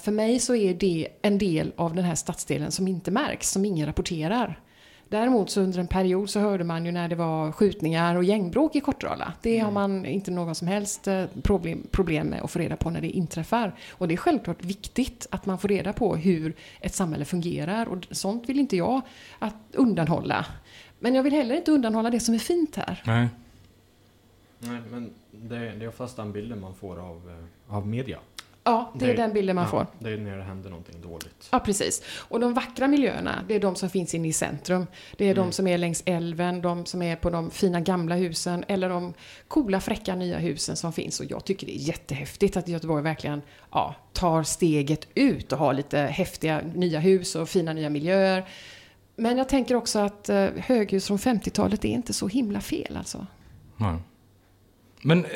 För 0.00 0.10
mig 0.10 0.38
så 0.38 0.54
är 0.54 0.74
det 0.74 1.08
en 1.22 1.38
del 1.38 1.72
av 1.76 1.94
den 1.94 2.04
här 2.04 2.14
stadsdelen 2.14 2.72
som 2.72 2.88
inte 2.88 3.10
märks, 3.10 3.50
som 3.50 3.64
ingen 3.64 3.86
rapporterar. 3.86 4.60
Däremot 5.10 5.50
så 5.50 5.60
under 5.60 5.78
en 5.78 5.86
period 5.86 6.30
så 6.30 6.40
hörde 6.40 6.64
man 6.64 6.86
ju 6.86 6.92
när 6.92 7.08
det 7.08 7.14
var 7.14 7.52
skjutningar 7.52 8.16
och 8.16 8.24
gängbråk 8.24 8.76
i 8.76 8.80
Kortrala. 8.80 9.32
Det 9.42 9.58
har 9.58 9.70
man 9.70 10.06
inte 10.06 10.30
någon 10.30 10.54
som 10.54 10.68
helst 10.68 11.08
eh, 11.08 11.24
problem, 11.42 11.86
problem 11.90 12.26
med 12.26 12.42
att 12.42 12.50
få 12.50 12.58
reda 12.58 12.76
på 12.76 12.90
när 12.90 13.00
det 13.00 13.08
inträffar. 13.08 13.74
Och 13.90 14.08
det 14.08 14.14
är 14.14 14.16
självklart 14.16 14.64
viktigt 14.64 15.26
att 15.30 15.46
man 15.46 15.58
får 15.58 15.68
reda 15.68 15.92
på 15.92 16.16
hur 16.16 16.54
ett 16.80 16.94
samhälle 16.94 17.24
fungerar 17.24 17.86
och 17.86 18.06
sånt 18.10 18.48
vill 18.48 18.58
inte 18.58 18.76
jag 18.76 19.00
att 19.38 19.54
undanhålla. 19.72 20.46
Men 20.98 21.14
jag 21.14 21.22
vill 21.22 21.32
heller 21.32 21.54
inte 21.56 21.72
undanhålla 21.72 22.10
det 22.10 22.20
som 22.20 22.34
är 22.34 22.38
fint 22.38 22.76
här. 22.76 23.02
Nej. 23.06 23.28
Nej, 24.58 24.80
men 24.90 25.10
det 25.30 25.56
är, 25.56 25.76
det 25.76 25.84
är 25.84 25.88
oftast 25.88 26.16
den 26.16 26.32
bilden 26.32 26.60
man 26.60 26.74
får 26.74 27.00
av, 27.00 27.46
eh, 27.68 27.76
av 27.76 27.86
media. 27.86 28.18
Ja, 28.64 28.92
det 28.94 29.10
är 29.10 29.16
den 29.16 29.32
bilden 29.32 29.56
man 29.56 29.64
ja, 29.64 29.70
får. 29.70 29.86
Det 29.98 30.10
är 30.10 30.16
när 30.16 30.36
det 30.36 30.42
händer 30.42 30.70
någonting 30.70 31.00
dåligt. 31.00 31.48
Ja, 31.52 31.58
precis. 31.58 32.02
Och 32.18 32.40
de 32.40 32.54
vackra 32.54 32.88
miljöerna, 32.88 33.44
det 33.48 33.54
är 33.54 33.60
de 33.60 33.76
som 33.76 33.90
finns 33.90 34.14
inne 34.14 34.28
i 34.28 34.32
centrum. 34.32 34.86
Det 35.16 35.24
är 35.24 35.30
Mm. 35.34 35.46
de 35.46 35.52
som 35.52 35.66
är 35.66 35.78
längs 35.78 36.02
älven, 36.06 36.62
de 36.62 36.86
som 36.86 37.02
är 37.02 37.16
på 37.16 37.30
de 37.30 37.50
fina 37.50 37.80
gamla 37.80 38.14
husen 38.14 38.64
eller 38.68 38.88
de 38.88 39.14
coola 39.48 39.80
fräcka 39.80 40.14
nya 40.14 40.38
husen 40.38 40.76
som 40.76 40.92
finns. 40.92 41.20
Och 41.20 41.26
jag 41.30 41.44
tycker 41.44 41.66
det 41.66 41.76
är 41.76 41.80
jättehäftigt 41.88 42.56
att 42.56 42.68
Göteborg 42.68 43.02
verkligen 43.02 43.42
ja, 43.70 43.94
tar 44.12 44.42
steget 44.42 45.08
ut 45.14 45.52
och 45.52 45.58
har 45.58 45.74
lite 45.74 45.98
häftiga 45.98 46.60
nya 46.74 47.00
hus 47.00 47.34
och 47.34 47.48
fina 47.48 47.72
nya 47.72 47.90
miljöer. 47.90 48.48
Men 49.16 49.38
jag 49.38 49.48
tänker 49.48 49.74
också 49.74 49.98
att 49.98 50.28
eh, 50.28 50.46
höghus 50.56 51.06
från 51.06 51.18
50-talet 51.18 51.84
är 51.84 51.88
inte 51.88 52.12
så 52.12 52.28
himla 52.28 52.60
fel 52.60 52.96
alltså. 52.96 53.26
Nej. 53.76 53.96
Men 55.02 55.24
eh, 55.24 55.30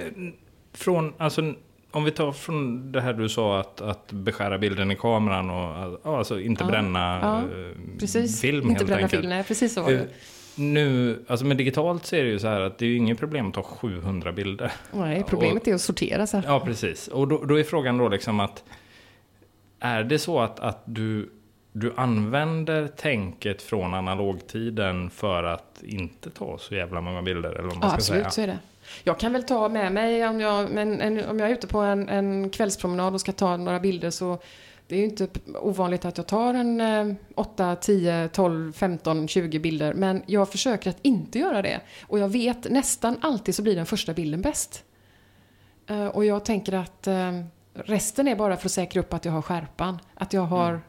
från, 0.72 1.14
alltså, 1.18 1.54
om 1.94 2.04
vi 2.04 2.10
tar 2.10 2.32
från 2.32 2.92
det 2.92 3.00
här 3.00 3.12
du 3.12 3.28
sa 3.28 3.60
att, 3.60 3.80
att 3.80 4.12
beskära 4.12 4.58
bilden 4.58 4.90
i 4.90 4.96
kameran 4.96 5.50
och 5.50 6.16
alltså 6.16 6.40
inte 6.40 6.64
Ja, 6.64 6.68
bränna 6.70 7.18
ja, 7.22 7.38
eh, 7.38 7.98
Precis. 7.98 8.40
film 8.40 8.56
inte 8.68 8.74
helt 8.74 8.86
bränna 8.86 9.02
enkelt. 9.02 9.20
film, 9.20 9.28
nej 9.30 9.44
precis 9.44 9.74
så 9.74 9.82
var 9.82 9.90
Eh, 9.92 9.98
det. 9.98 10.06
Nu, 10.56 11.18
alltså 11.28 11.46
med 11.46 11.56
digitalt 11.56 12.06
så 12.06 12.16
är 12.16 12.22
det 12.24 12.28
ju 12.30 12.38
så 12.38 12.46
här 12.48 12.60
att 12.60 12.78
det 12.78 12.84
är 12.84 12.88
ju 12.88 12.96
inget 12.96 13.18
problem 13.18 13.48
att 13.48 13.54
ta 13.54 13.62
700 13.62 14.32
bilder. 14.32 14.72
Nej, 14.92 15.24
problemet 15.28 15.68
är 15.68 15.74
att 15.74 15.80
sortera 15.80 16.26
så 16.26 16.36
här. 16.36 16.44
Ja, 16.48 16.60
precis. 16.60 17.08
Och 17.08 17.28
då, 17.28 17.44
då 17.44 17.58
är 17.58 17.64
frågan 17.64 17.98
då 17.98 18.08
liksom 18.08 18.40
att 18.40 18.64
är 19.80 20.04
det 20.04 20.18
så 20.18 20.40
att, 20.40 20.60
att 20.60 20.82
du, 20.84 21.30
du 21.72 21.92
använder 21.96 22.86
tänket 22.88 23.62
från 23.62 23.94
analogtiden 23.94 25.10
för 25.10 25.44
att 25.44 25.82
inte 25.82 26.30
ta 26.30 26.58
så 26.58 26.74
jävla 26.74 27.00
många 27.00 27.22
bilder? 27.22 27.50
Eller 27.50 27.62
vad 27.68 27.76
man 27.76 27.78
Ja, 27.82 27.88
ska 27.88 27.96
absolut 27.96 28.22
säga. 28.22 28.30
så 28.30 28.40
är 28.40 28.46
det. 28.46 28.58
Jag 29.02 29.18
kan 29.18 29.32
väl 29.32 29.42
ta 29.42 29.68
med 29.68 29.92
mig 29.92 30.28
om 30.28 30.40
jag, 30.40 30.70
men, 30.70 31.00
en, 31.00 31.28
om 31.28 31.38
jag 31.38 31.50
är 31.50 31.54
ute 31.54 31.66
på 31.66 31.78
en, 31.78 32.08
en 32.08 32.50
kvällspromenad 32.50 33.14
och 33.14 33.20
ska 33.20 33.32
ta 33.32 33.56
några 33.56 33.80
bilder 33.80 34.10
så 34.10 34.38
det 34.88 34.94
är 34.94 34.98
ju 34.98 35.04
inte 35.04 35.28
ovanligt 35.54 36.04
att 36.04 36.16
jag 36.16 36.26
tar 36.26 36.54
en 36.54 36.80
eh, 36.80 37.14
8, 37.34 37.76
10, 37.76 38.28
12, 38.28 38.72
15, 38.72 39.28
20 39.28 39.58
bilder. 39.58 39.94
Men 39.94 40.22
jag 40.26 40.48
försöker 40.48 40.90
att 40.90 40.98
inte 41.02 41.38
göra 41.38 41.62
det. 41.62 41.80
Och 42.02 42.18
jag 42.18 42.28
vet 42.28 42.70
nästan 42.70 43.16
alltid 43.20 43.54
så 43.54 43.62
blir 43.62 43.76
den 43.76 43.86
första 43.86 44.14
bilden 44.14 44.42
bäst. 44.42 44.84
Eh, 45.86 46.06
och 46.06 46.24
jag 46.24 46.44
tänker 46.44 46.72
att 46.72 47.06
eh, 47.06 47.32
resten 47.74 48.28
är 48.28 48.36
bara 48.36 48.56
för 48.56 48.68
att 48.68 48.72
säkra 48.72 49.00
upp 49.00 49.14
att 49.14 49.24
jag 49.24 49.32
har 49.32 49.42
skärpan. 49.42 49.98
Att 50.14 50.32
jag 50.32 50.42
har 50.42 50.80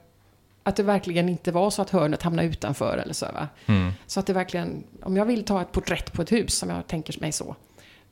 Att 0.63 0.75
det 0.75 0.83
verkligen 0.83 1.29
inte 1.29 1.51
var 1.51 1.69
så 1.69 1.81
att 1.81 1.89
hörnet 1.89 2.23
hamnade 2.23 2.47
utanför 2.47 2.97
eller 2.97 3.13
så. 3.13 3.25
Va? 3.25 3.47
Mm. 3.65 3.91
Så 4.07 4.19
att 4.19 4.25
det 4.25 4.33
verkligen, 4.33 4.83
om 5.03 5.17
jag 5.17 5.25
vill 5.25 5.45
ta 5.45 5.61
ett 5.61 5.71
porträtt 5.71 6.13
på 6.13 6.21
ett 6.21 6.31
hus, 6.31 6.57
som 6.57 6.69
jag 6.69 6.87
tänker 6.87 7.19
mig 7.21 7.31
så, 7.31 7.55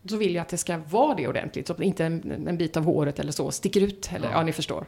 så 0.10 0.18
vill 0.18 0.36
jag 0.36 0.42
att 0.42 0.50
det 0.50 0.58
ska 0.58 0.78
vara 0.78 1.16
det 1.16 1.28
ordentligt, 1.28 1.68
så 1.68 1.74
att 1.74 1.82
inte 1.82 2.06
en, 2.06 2.48
en 2.48 2.58
bit 2.58 2.78
av 2.78 2.84
håret 2.84 3.20
eller 3.20 3.32
så 3.32 3.52
sticker 3.52 3.82
ut. 3.82 4.10
Eller, 4.16 4.32
ja. 4.32 4.44
ni 4.44 4.52
förstår. 4.52 4.86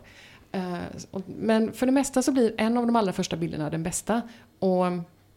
Eh, 0.51 0.78
men 1.25 1.73
för 1.73 1.86
det 1.86 1.91
mesta 1.91 2.21
så 2.21 2.32
blir 2.32 2.54
en 2.58 2.78
av 2.78 2.86
de 2.86 2.95
allra 2.95 3.13
första 3.13 3.38
bilderna 3.38 3.69
den 3.69 3.84
bästa. 3.84 4.21
Och 4.60 4.86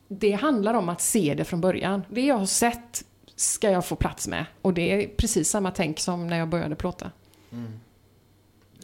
det 0.08 0.32
handlar 0.32 0.74
om 0.74 0.88
att 0.88 1.00
se 1.00 1.34
det 1.34 1.44
från 1.44 1.60
början. 1.60 2.02
Det 2.10 2.26
jag 2.26 2.38
har 2.38 2.46
sett 2.46 3.04
ska 3.36 3.70
jag 3.70 3.86
få 3.86 3.96
plats 3.96 4.28
med. 4.28 4.46
Och 4.62 4.74
det 4.74 4.92
är 4.92 5.08
precis 5.08 5.50
samma 5.50 5.70
tänk 5.70 5.98
som 5.98 6.26
när 6.26 6.38
jag 6.38 6.48
började 6.48 6.76
plåta. 6.76 7.10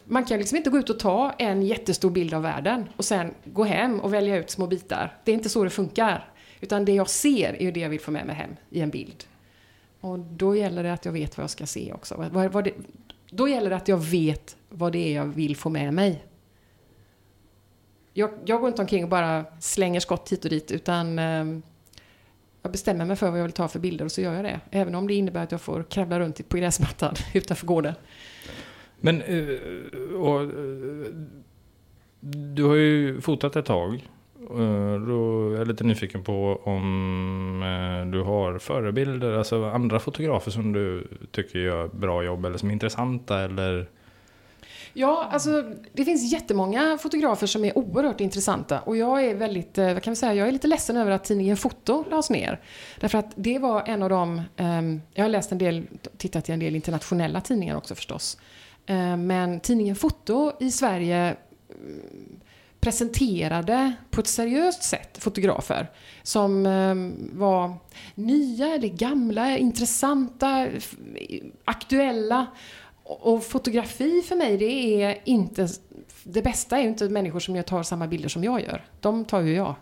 Man 0.05 0.25
kan 0.25 0.37
liksom 0.37 0.57
inte 0.57 0.69
gå 0.69 0.77
ut 0.77 0.89
och 0.89 0.99
ta 0.99 1.31
en 1.31 1.63
jättestor 1.63 2.09
bild 2.09 2.33
av 2.33 2.41
världen 2.41 2.89
och 2.97 3.05
sen 3.05 3.33
gå 3.45 3.63
hem 3.63 3.99
och 3.99 4.13
välja 4.13 4.37
ut 4.37 4.49
små 4.49 4.67
bitar. 4.67 5.17
Det 5.23 5.31
är 5.31 5.35
inte 5.35 5.49
så 5.49 5.63
det 5.63 5.69
funkar. 5.69 6.33
Utan 6.61 6.85
det 6.85 6.91
jag 6.91 7.09
ser 7.09 7.53
är 7.53 7.61
ju 7.61 7.71
det 7.71 7.79
jag 7.79 7.89
vill 7.89 7.99
få 7.99 8.11
med 8.11 8.25
mig 8.25 8.35
hem 8.35 8.55
i 8.69 8.81
en 8.81 8.89
bild. 8.89 9.23
Och 10.05 10.19
då 10.19 10.55
gäller 10.55 10.83
det 10.83 10.93
att 10.93 11.05
jag 11.05 11.11
vet 11.11 11.37
vad 11.37 11.43
jag 11.43 11.49
ska 11.49 11.65
se 11.65 11.93
också. 11.93 12.29
Vad, 12.31 12.51
vad, 12.51 12.63
det, 12.63 12.73
då 13.29 13.47
gäller 13.47 13.69
det 13.69 13.75
att 13.75 13.87
jag 13.87 13.97
vet 13.97 14.57
vad 14.69 14.91
det 14.91 14.97
är 14.97 15.15
jag 15.15 15.25
vill 15.25 15.55
få 15.55 15.69
med 15.69 15.93
mig. 15.93 16.25
Jag, 18.13 18.31
jag 18.45 18.59
går 18.59 18.69
inte 18.69 18.81
omkring 18.81 19.03
och 19.03 19.09
bara 19.09 19.45
slänger 19.59 19.99
skott 19.99 20.31
hit 20.31 20.43
och 20.45 20.49
dit 20.49 20.71
utan 20.71 21.19
eh, 21.19 21.45
jag 22.61 22.71
bestämmer 22.71 23.05
mig 23.05 23.15
för 23.15 23.29
vad 23.29 23.39
jag 23.39 23.43
vill 23.43 23.51
ta 23.51 23.67
för 23.67 23.79
bilder 23.79 24.05
och 24.05 24.11
så 24.11 24.21
gör 24.21 24.33
jag 24.33 24.45
det. 24.45 24.59
Även 24.71 24.95
om 24.95 25.07
det 25.07 25.13
innebär 25.13 25.43
att 25.43 25.51
jag 25.51 25.61
får 25.61 25.83
kravla 25.83 26.19
runt 26.19 26.49
på 26.49 26.57
gräsmattan 26.57 27.15
utanför 27.33 27.67
gården. 27.67 27.93
Men, 28.99 29.21
eh, 29.21 29.59
och, 30.15 30.41
eh, 30.41 30.49
du 32.19 32.63
har 32.63 32.75
ju 32.75 33.21
fotat 33.21 33.55
ett 33.55 33.65
tag. 33.65 34.09
Eh, 34.49 35.01
då 35.07 35.51
är 35.53 35.57
jag 35.57 35.67
lite 35.67 35.83
nyfiken 35.83 36.23
på 36.23 36.61
om 36.63 37.61
eh, 37.63 38.11
du 38.11 38.21
har 38.21 38.59
förebilder, 38.59 39.37
alltså 39.37 39.65
andra 39.65 39.99
fotografer 39.99 40.51
som 40.51 40.73
du 40.73 41.07
tycker 41.31 41.59
gör 41.59 41.87
bra 41.87 42.23
jobb 42.23 42.45
eller 42.45 42.57
som 42.57 42.69
är 42.69 42.73
intressanta 42.73 43.41
eller? 43.41 43.89
Ja, 44.93 45.29
alltså 45.31 45.63
det 45.93 46.05
finns 46.05 46.31
jättemånga 46.33 46.97
fotografer 47.01 47.47
som 47.47 47.65
är 47.65 47.77
oerhört 47.77 48.21
intressanta 48.21 48.79
och 48.79 48.97
jag 48.97 49.25
är 49.25 49.35
väldigt, 49.35 49.77
eh, 49.77 49.93
vad 49.93 50.03
kan 50.03 50.11
vi 50.11 50.15
säga, 50.15 50.33
jag 50.33 50.47
är 50.47 50.51
lite 50.51 50.67
ledsen 50.67 50.97
över 50.97 51.11
att 51.11 51.23
tidningen 51.23 51.57
Foto 51.57 52.05
lades 52.09 52.29
ner. 52.29 52.61
Därför 52.99 53.17
att 53.17 53.33
det 53.35 53.59
var 53.59 53.83
en 53.85 54.03
av 54.03 54.09
de, 54.09 54.41
ehm, 54.57 55.01
jag 55.13 55.23
har 55.23 55.29
läst 55.29 55.51
en 55.51 55.57
del, 55.57 55.83
tittat 56.17 56.49
i 56.49 56.51
en 56.51 56.59
del 56.59 56.75
internationella 56.75 57.41
tidningar 57.41 57.75
också 57.75 57.95
förstås. 57.95 58.37
Men 59.17 59.59
tidningen 59.59 59.95
Foto 59.95 60.51
i 60.59 60.71
Sverige 60.71 61.35
presenterade 62.85 63.93
på 64.11 64.21
ett 64.21 64.27
seriöst 64.27 64.83
sätt 64.83 65.17
fotografer 65.17 65.91
som 66.23 66.65
eh, 66.65 66.95
var 67.39 67.73
nya 68.15 68.67
eller 68.67 68.87
gamla, 68.87 69.57
intressanta, 69.57 70.67
aktuella. 71.65 72.47
Och 73.03 73.43
fotografi 73.43 74.21
för 74.21 74.35
mig, 74.35 74.57
det 74.57 75.01
är 75.03 75.17
inte... 75.23 75.67
Det 76.23 76.41
bästa 76.41 76.77
är 76.77 76.81
ju 76.81 76.87
inte 76.87 77.09
människor 77.09 77.39
som 77.39 77.55
jag 77.55 77.65
tar 77.65 77.83
samma 77.83 78.07
bilder 78.07 78.29
som 78.29 78.43
jag 78.43 78.61
gör. 78.61 78.85
De 79.01 79.25
tar 79.25 79.41
ju 79.41 79.55
jag. 79.55 79.75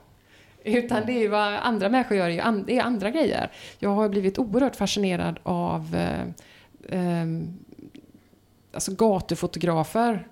Utan 0.64 1.06
det 1.06 1.24
är 1.24 1.30
vad 1.30 1.54
andra 1.54 1.90
människor 1.90 2.18
gör, 2.18 2.64
det 2.68 2.78
är 2.78 2.82
andra 2.82 3.12
grejer. 3.12 3.52
Jag 3.80 3.90
har 3.90 4.10
blivit 4.10 4.40
oerhört 4.40 4.76
fascinerad 4.76 5.40
av 5.44 5.96
eh, 5.96 6.22
eh, 7.00 7.26
alltså 8.74 8.92
gatufotografer. 8.96 10.28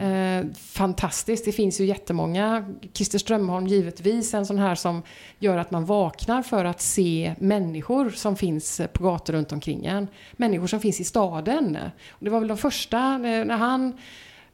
Eh, 0.00 0.44
fantastiskt. 0.56 1.44
Det 1.44 1.52
finns 1.52 1.80
ju 1.80 1.84
jättemånga. 1.84 2.74
Christer 2.92 3.18
Strömholm 3.18 3.66
givetvis, 3.66 4.34
en 4.34 4.46
sån 4.46 4.58
här 4.58 4.74
som 4.74 5.02
gör 5.38 5.56
att 5.56 5.70
man 5.70 5.84
vaknar 5.84 6.42
för 6.42 6.64
att 6.64 6.80
se 6.80 7.34
människor 7.38 8.10
som 8.10 8.36
finns 8.36 8.80
på 8.92 9.04
gator 9.04 9.32
runt 9.32 9.52
omkring 9.52 9.86
en. 9.86 10.08
Människor 10.32 10.66
som 10.66 10.80
finns 10.80 11.00
i 11.00 11.04
staden. 11.04 11.78
Och 12.10 12.24
det 12.24 12.30
var 12.30 12.38
väl 12.40 12.48
de 12.48 12.58
första, 12.58 13.14
eh, 13.14 13.44
när 13.44 13.56
han 13.56 13.98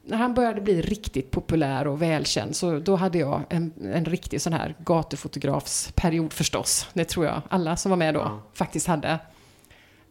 när 0.03 0.17
han 0.17 0.33
började 0.33 0.61
bli 0.61 0.81
riktigt 0.81 1.31
populär 1.31 1.87
och 1.87 2.01
välkänd 2.01 2.55
så 2.55 2.79
då 2.79 2.95
hade 2.95 3.17
jag 3.17 3.41
en, 3.49 3.73
en 3.93 4.05
riktig 4.05 4.41
sån 4.41 4.53
här 4.53 4.75
gatufotografsperiod 4.79 6.33
förstås. 6.33 6.87
Det 6.93 7.05
tror 7.05 7.25
jag 7.25 7.41
alla 7.49 7.77
som 7.77 7.89
var 7.89 7.97
med 7.97 8.13
då 8.13 8.39
faktiskt 8.53 8.87
hade. 8.87 9.19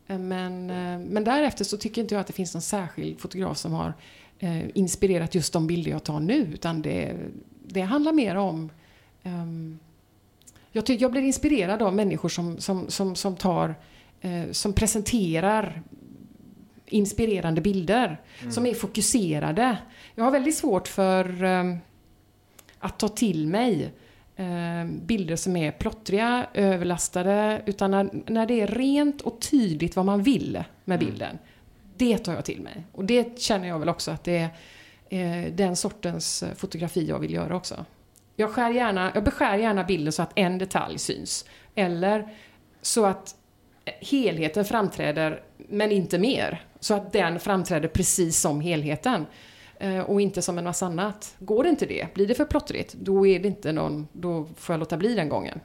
Eh, 0.06 0.18
Men, 0.18 0.70
eh, 0.70 0.98
men 1.10 1.24
därefter 1.24 1.64
så 1.64 1.76
tycker 1.76 2.02
inte 2.02 2.14
jag 2.14 2.20
att 2.20 2.26
det 2.26 2.32
finns 2.32 2.54
någon 2.54 2.62
särskild 2.62 3.20
fotograf 3.20 3.56
som 3.56 3.72
har 3.72 3.94
eh, 4.38 4.62
inspirerat 4.74 5.34
just 5.34 5.52
de 5.52 5.66
bilder 5.66 5.90
jag 5.90 6.04
tar 6.04 6.20
nu. 6.20 6.50
Utan 6.54 6.82
det, 6.82 7.16
det 7.66 7.80
handlar 7.80 8.12
mer 8.12 8.34
om... 8.34 8.70
ehm, 9.22 9.78
jag, 10.72 10.86
ty- 10.86 10.96
jag 11.00 11.10
blir 11.10 11.22
inspirerad 11.22 11.82
av 11.82 11.94
människor 11.94 12.28
som, 12.28 12.58
som, 12.58 12.90
som, 12.90 13.14
som 13.14 13.36
tar... 13.36 13.74
Eh, 14.20 14.50
som 14.50 14.72
presenterar 14.72 15.82
inspirerande 16.86 17.60
bilder. 17.60 18.20
Som 18.50 18.66
är 18.66 18.74
fokuserade. 18.74 19.78
Jag 20.14 20.24
har 20.24 20.30
väldigt 20.30 20.56
svårt 20.56 20.88
för 20.88 21.44
ehm, 21.44 21.76
att 22.78 22.98
ta 22.98 23.08
till 23.08 23.46
mig 23.46 23.92
eh, 24.36 24.84
bilder 25.06 25.36
som 25.36 25.56
är 25.56 25.70
plottriga, 25.70 26.46
överlastade. 26.54 27.62
Utan 27.66 27.90
när, 27.90 28.10
när 28.26 28.46
det 28.46 28.60
är 28.60 28.66
rent 28.66 29.20
och 29.20 29.40
tydligt 29.40 29.96
vad 29.96 30.04
man 30.04 30.22
vill 30.22 30.64
med 30.84 30.98
bilden. 30.98 31.38
Det 31.98 32.18
tar 32.18 32.34
jag 32.34 32.44
till 32.44 32.60
mig. 32.60 32.84
Och 32.92 33.04
det 33.04 33.40
känner 33.40 33.68
jag 33.68 33.78
väl 33.78 33.88
också 33.88 34.10
att 34.10 34.24
det 34.24 34.50
är 35.08 35.44
eh, 35.44 35.52
den 35.52 35.76
sortens 35.76 36.42
eh, 36.42 36.54
fotografi 36.54 37.04
jag 37.04 37.18
vill 37.18 37.32
göra 37.32 37.56
också. 37.56 37.84
Jag, 38.36 38.50
skär 38.50 38.70
gärna, 38.70 39.12
jag 39.14 39.24
beskär 39.24 39.58
gärna 39.58 39.84
bilden 39.84 40.12
så 40.12 40.22
att 40.22 40.32
en 40.34 40.58
detalj 40.58 40.98
syns. 40.98 41.44
Eller 41.74 42.28
så 42.82 43.06
att 43.06 43.36
eh, 43.84 43.92
helheten 44.00 44.64
framträder, 44.64 45.42
men 45.56 45.92
inte 45.92 46.18
mer. 46.18 46.62
Så 46.80 46.94
att 46.94 47.12
den 47.12 47.40
framträder 47.40 47.88
precis 47.88 48.40
som 48.40 48.60
helheten. 48.60 49.26
Och 50.06 50.20
inte 50.20 50.42
som 50.42 50.58
en 50.58 50.64
massa 50.64 50.86
annat. 50.86 51.36
Går 51.38 51.64
det 51.64 51.70
inte 51.70 51.86
det, 51.86 52.14
blir 52.14 52.26
det 52.26 52.34
för 52.34 52.44
plottrigt, 52.44 52.94
då 52.94 53.26
är 53.26 53.40
det 53.40 53.48
inte 53.48 53.72
någon, 53.72 54.08
då 54.12 54.48
får 54.56 54.72
jag 54.72 54.80
låta 54.80 54.96
bli 54.96 55.14
den 55.14 55.28
gången. 55.28 55.60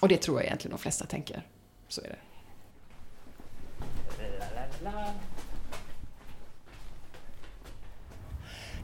Och 0.00 0.08
det 0.08 0.16
tror 0.16 0.38
jag 0.38 0.46
egentligen 0.46 0.70
de 0.76 0.78
flesta 0.78 1.04
tänker. 1.06 1.46
Så 1.88 2.00
är 2.00 2.08
det. 2.08 2.33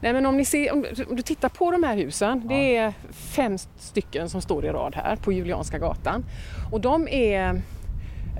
Nej, 0.01 0.13
men 0.13 0.25
om, 0.25 0.37
ni 0.37 0.45
ser, 0.45 0.73
om, 0.73 0.85
om 1.09 1.15
du 1.15 1.21
tittar 1.21 1.49
på 1.49 1.71
de 1.71 1.83
här 1.83 1.95
husen, 1.95 2.47
det 2.47 2.75
är 2.75 2.93
fem 3.11 3.57
stycken 3.77 4.29
som 4.29 4.41
står 4.41 4.65
i 4.65 4.69
rad 4.69 4.95
här 4.95 5.15
på 5.15 5.31
Julianska 5.31 5.79
gatan. 5.79 6.25
Och 6.71 6.81
de 6.81 7.07
är, 7.07 7.61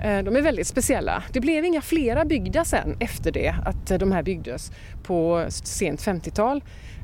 eh, 0.03 0.23
de 0.23 0.35
är 0.35 0.41
väldigt 0.41 0.67
speciella. 0.67 1.23
Det 1.31 1.39
blev 1.39 1.65
inga 1.65 1.81
flera 1.81 2.25
byggda 2.25 2.65
sen 2.65 2.97
efter 2.99 3.31
det 3.31 3.55
att 3.65 3.99
de 3.99 4.11
här 4.11 4.23
byggdes 4.23 4.71
på 5.03 5.45
sent 5.49 6.01
50-tal. 6.01 6.63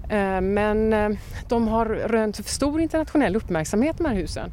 Eh, 0.10 0.42
Men 0.42 0.94
eh, 0.94 1.10
de 1.50 1.68
har 1.68 1.86
rönt 1.86 2.48
stor 2.48 2.82
internationell 2.82 3.36
uppmärksamhet 3.36 3.98
de 3.98 4.06
här 4.06 4.16
husen. 4.16 4.52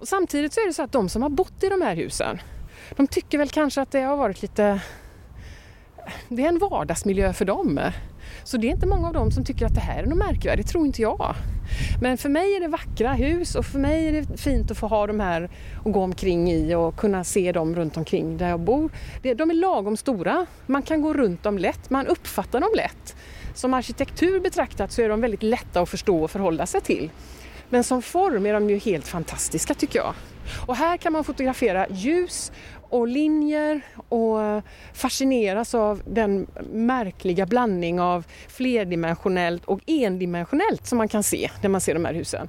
Och 0.00 0.08
samtidigt 0.08 0.52
så 0.52 0.60
är 0.60 0.66
det 0.66 0.72
så 0.72 0.82
att 0.82 0.92
de 0.92 1.08
som 1.08 1.22
har 1.22 1.30
bott 1.30 1.62
i 1.62 1.68
de 1.68 1.82
här 1.82 1.96
husen, 1.96 2.38
de 2.96 3.06
tycker 3.06 3.38
väl 3.38 3.48
kanske 3.48 3.80
att 3.80 3.90
det 3.90 4.00
har 4.00 4.16
varit 4.16 4.42
lite... 4.42 4.80
Det 6.28 6.44
är 6.44 6.48
en 6.48 6.58
vardagsmiljö 6.58 7.32
för 7.32 7.44
dem. 7.44 7.80
Så 8.44 8.56
det 8.56 8.66
är 8.66 8.70
inte 8.70 8.86
många 8.86 9.08
av 9.08 9.14
dem 9.14 9.30
som 9.30 9.44
tycker 9.44 9.66
att 9.66 9.74
det 9.74 9.80
här 9.80 10.02
är 10.02 10.06
något 10.06 10.18
märkvärdigt, 10.18 10.66
det 10.66 10.72
tror 10.72 10.86
inte 10.86 11.02
jag. 11.02 11.34
Men 12.00 12.18
för 12.18 12.28
mig 12.28 12.56
är 12.56 12.60
det 12.60 12.68
vackra 12.68 13.12
hus 13.12 13.54
och 13.54 13.64
för 13.64 13.78
mig 13.78 14.08
är 14.08 14.12
det 14.12 14.36
fint 14.36 14.70
att 14.70 14.78
få 14.78 14.86
ha 14.86 15.06
de 15.06 15.20
här 15.20 15.50
och 15.84 15.92
gå 15.92 16.02
omkring 16.02 16.52
i 16.52 16.74
och 16.74 16.96
kunna 16.96 17.24
se 17.24 17.52
dem 17.52 17.74
runt 17.74 17.96
omkring 17.96 18.36
där 18.36 18.48
jag 18.48 18.60
bor. 18.60 18.90
De 19.22 19.50
är 19.50 19.54
lagom 19.54 19.96
stora, 19.96 20.46
man 20.66 20.82
kan 20.82 21.02
gå 21.02 21.14
runt 21.14 21.42
dem 21.42 21.58
lätt, 21.58 21.90
man 21.90 22.06
uppfattar 22.06 22.60
dem 22.60 22.70
lätt. 22.76 23.16
Som 23.54 23.74
arkitektur 23.74 24.40
betraktat 24.40 24.92
så 24.92 25.02
är 25.02 25.08
de 25.08 25.20
väldigt 25.20 25.42
lätta 25.42 25.80
att 25.80 25.88
förstå 25.88 26.24
och 26.24 26.30
förhålla 26.30 26.66
sig 26.66 26.80
till. 26.80 27.10
Men 27.68 27.84
som 27.84 28.02
form 28.02 28.46
är 28.46 28.52
de 28.52 28.70
ju 28.70 28.78
helt 28.78 29.08
fantastiska 29.08 29.74
tycker 29.74 29.98
jag. 29.98 30.14
Och 30.66 30.76
här 30.76 30.96
kan 30.96 31.12
man 31.12 31.24
fotografera 31.24 31.86
ljus 31.90 32.52
och 32.90 33.08
linjer 33.08 33.80
och 34.08 34.62
fascineras 34.92 35.74
av 35.74 36.02
den 36.06 36.46
märkliga 36.72 37.46
blandning 37.46 38.00
av 38.00 38.24
flerdimensionellt 38.48 39.64
och 39.64 39.80
endimensionellt 39.86 40.86
som 40.86 40.98
man 40.98 41.08
kan 41.08 41.22
se 41.22 41.50
när 41.62 41.68
man 41.68 41.80
ser 41.80 41.94
de 41.94 42.04
här 42.04 42.14
husen. 42.14 42.48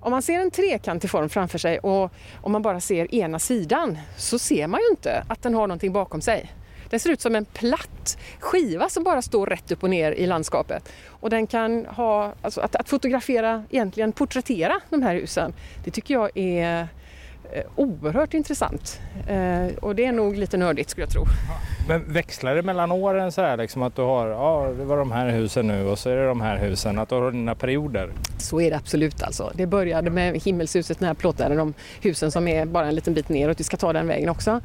Om 0.00 0.10
man 0.10 0.22
ser 0.22 0.40
en 0.40 0.50
trekantig 0.50 1.10
form 1.10 1.28
framför 1.28 1.58
sig 1.58 1.78
och 1.78 2.12
om 2.40 2.52
man 2.52 2.62
bara 2.62 2.80
ser 2.80 3.14
ena 3.14 3.38
sidan 3.38 3.98
så 4.16 4.38
ser 4.38 4.66
man 4.66 4.80
ju 4.80 4.86
inte 4.90 5.24
att 5.28 5.42
den 5.42 5.54
har 5.54 5.66
någonting 5.66 5.92
bakom 5.92 6.20
sig. 6.20 6.52
Den 6.90 7.00
ser 7.00 7.10
ut 7.10 7.20
som 7.20 7.34
en 7.34 7.44
platt 7.44 8.18
skiva 8.38 8.88
som 8.88 9.04
bara 9.04 9.22
står 9.22 9.46
rätt 9.46 9.72
upp 9.72 9.82
och 9.82 9.90
ner 9.90 10.12
i 10.12 10.26
landskapet. 10.26 10.92
Och 11.06 11.30
den 11.30 11.46
kan 11.46 11.86
ha, 11.86 12.34
alltså 12.42 12.60
att, 12.60 12.76
att 12.76 12.88
fotografera, 12.88 13.64
egentligen 13.70 14.12
porträttera 14.12 14.80
de 14.90 15.02
här 15.02 15.14
husen, 15.14 15.52
det 15.84 15.90
tycker 15.90 16.14
jag 16.14 16.30
är 16.34 16.88
oerhört 17.76 18.34
intressant. 18.34 19.00
Eh, 19.26 19.76
och 19.82 19.94
det 19.94 20.04
är 20.04 20.12
nog 20.12 20.36
lite 20.36 20.56
nördigt 20.56 20.90
skulle 20.90 21.04
jag 21.04 21.12
tro. 21.12 21.24
Men 21.88 22.12
växlar 22.12 22.54
det 22.54 22.62
mellan 22.62 22.92
åren 22.92 23.32
så 23.32 23.42
här 23.42 23.56
liksom 23.56 23.82
att 23.82 23.96
du 23.96 24.02
har, 24.02 24.28
ja 24.28 24.72
det 24.78 24.84
var 24.84 24.96
de 24.96 25.12
här 25.12 25.28
husen 25.28 25.66
nu 25.66 25.86
och 25.86 25.98
så 25.98 26.10
är 26.10 26.16
det 26.16 26.26
de 26.26 26.40
här 26.40 26.58
husen, 26.58 26.98
att 26.98 27.08
du 27.08 27.14
har 27.14 27.30
dina 27.30 27.54
perioder? 27.54 28.10
Så 28.38 28.60
är 28.60 28.70
det 28.70 28.76
absolut 28.76 29.22
alltså. 29.22 29.52
Det 29.54 29.66
började 29.66 30.10
med 30.10 30.42
himmelshuset 30.42 31.00
när 31.00 31.08
jag 31.08 31.18
plåtade 31.18 31.54
de 31.54 31.74
husen 32.00 32.30
som 32.30 32.48
är 32.48 32.66
bara 32.66 32.86
en 32.86 32.94
liten 32.94 33.14
bit 33.14 33.28
neråt. 33.28 33.60
Vi 33.60 33.64
ska 33.64 33.76
ta 33.76 33.92
den 33.92 34.06
vägen 34.06 34.28
också. 34.28 34.60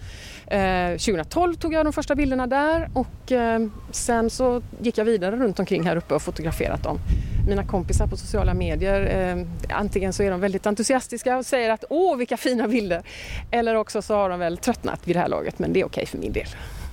Eh, 0.47 0.89
2012 0.91 1.55
tog 1.55 1.73
jag 1.73 1.85
de 1.85 1.93
första 1.93 2.15
bilderna 2.15 2.47
där 2.47 2.89
och 2.93 3.31
eh, 3.31 3.59
sen 3.91 4.29
så 4.29 4.61
gick 4.81 4.97
jag 4.97 5.05
vidare 5.05 5.35
runt 5.35 5.59
omkring 5.59 5.83
här 5.83 5.95
uppe 5.95 6.13
och 6.13 6.21
fotograferat 6.21 6.83
dem. 6.83 6.99
Mina 7.47 7.65
kompisar 7.65 8.07
på 8.07 8.17
sociala 8.17 8.53
medier, 8.53 9.31
eh, 9.31 9.77
antingen 9.77 10.13
så 10.13 10.23
är 10.23 10.31
de 10.31 10.39
väldigt 10.39 10.65
entusiastiska 10.65 11.37
och 11.37 11.45
säger 11.45 11.69
att 11.69 11.83
åh 11.89 12.17
vilka 12.17 12.37
fina 12.37 12.67
bilder. 12.67 13.03
Eller 13.51 13.75
också 13.75 14.01
så 14.01 14.15
har 14.15 14.29
de 14.29 14.39
väl 14.39 14.57
tröttnat 14.57 15.07
vid 15.07 15.15
det 15.15 15.19
här 15.19 15.27
laget 15.27 15.59
men 15.59 15.73
det 15.73 15.81
är 15.81 15.85
okej 15.85 16.05
för 16.05 16.17
min 16.17 16.31
del. 16.31 16.47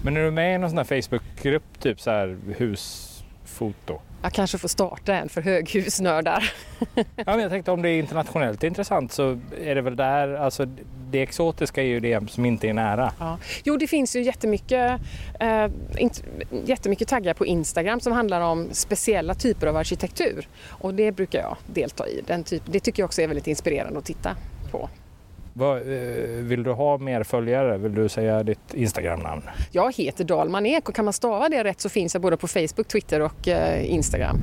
Men 0.05 0.17
är 0.17 0.25
du 0.25 0.31
med 0.31 0.55
i 0.55 0.59
någon 0.59 0.71
sån 0.71 0.79
här 0.79 1.03
Facebookgrupp, 1.03 1.81
typ 1.81 2.01
så 2.01 2.11
här 2.11 2.38
husfoto? 2.57 4.01
Jag 4.23 4.33
kanske 4.33 4.59
får 4.59 4.69
starta 4.69 5.15
en 5.15 5.29
för 5.29 5.41
höghusnördar. 5.43 6.53
Ja, 6.95 7.05
men 7.27 7.41
jag 7.41 7.51
tänkte 7.51 7.71
om 7.71 7.83
det 7.83 7.89
är 7.89 7.99
internationellt 7.99 8.65
intressant 8.65 9.13
så 9.13 9.39
är 9.65 9.75
det 9.75 9.81
väl 9.83 9.97
där, 9.97 10.35
alltså 10.35 10.67
det 11.11 11.23
exotiska 11.23 11.81
är 11.83 11.87
ju 11.87 12.01
det 12.01 12.31
som 12.31 12.45
inte 12.47 12.69
är 12.69 12.73
nära. 12.73 13.13
Ja. 13.19 13.39
Jo, 13.65 13.77
det 13.77 13.87
finns 13.87 14.17
ju 14.17 14.23
jättemycket, 14.23 15.01
eh, 15.41 15.47
int- 15.97 16.23
jättemycket 16.65 17.09
taggar 17.09 17.35
på 17.35 17.47
Instagram 17.47 18.01
som 18.01 18.13
handlar 18.13 18.41
om 18.41 18.69
speciella 18.73 19.35
typer 19.35 19.67
av 19.67 19.77
arkitektur. 19.77 20.49
Och 20.69 20.95
det 20.95 21.13
brukar 21.13 21.41
jag 21.41 21.57
delta 21.67 22.09
i. 22.09 22.23
Den 22.27 22.45
typ, 22.45 22.63
det 22.67 22.81
tycker 22.81 23.03
jag 23.03 23.07
också 23.07 23.23
är 23.23 23.27
väldigt 23.27 23.47
inspirerande 23.47 23.99
att 23.99 24.05
titta 24.05 24.37
på. 24.71 24.89
Vad, 25.55 25.77
eh, 25.77 25.85
vill 26.29 26.62
du 26.62 26.73
ha 26.73 26.99
mer 26.99 27.23
följare? 27.23 27.79
Vill 27.79 27.95
du 27.95 28.09
säga 28.09 28.43
ditt 28.43 28.75
Instagram-namn? 28.75 29.43
Jag 29.71 29.95
heter 29.95 30.25
Dalman 30.25 30.67
Ek 30.67 30.88
och 30.88 30.95
kan 30.95 31.05
man 31.05 31.12
stava 31.12 31.49
det 31.49 31.65
rätt 31.65 31.81
så 31.81 31.88
finns 31.88 32.15
jag 32.15 32.23
både 32.23 32.37
på 32.37 32.49
Facebook, 32.49 32.88
Twitter 32.88 33.21
och 33.21 33.49
eh, 33.49 33.93
Instagram. 33.93 34.37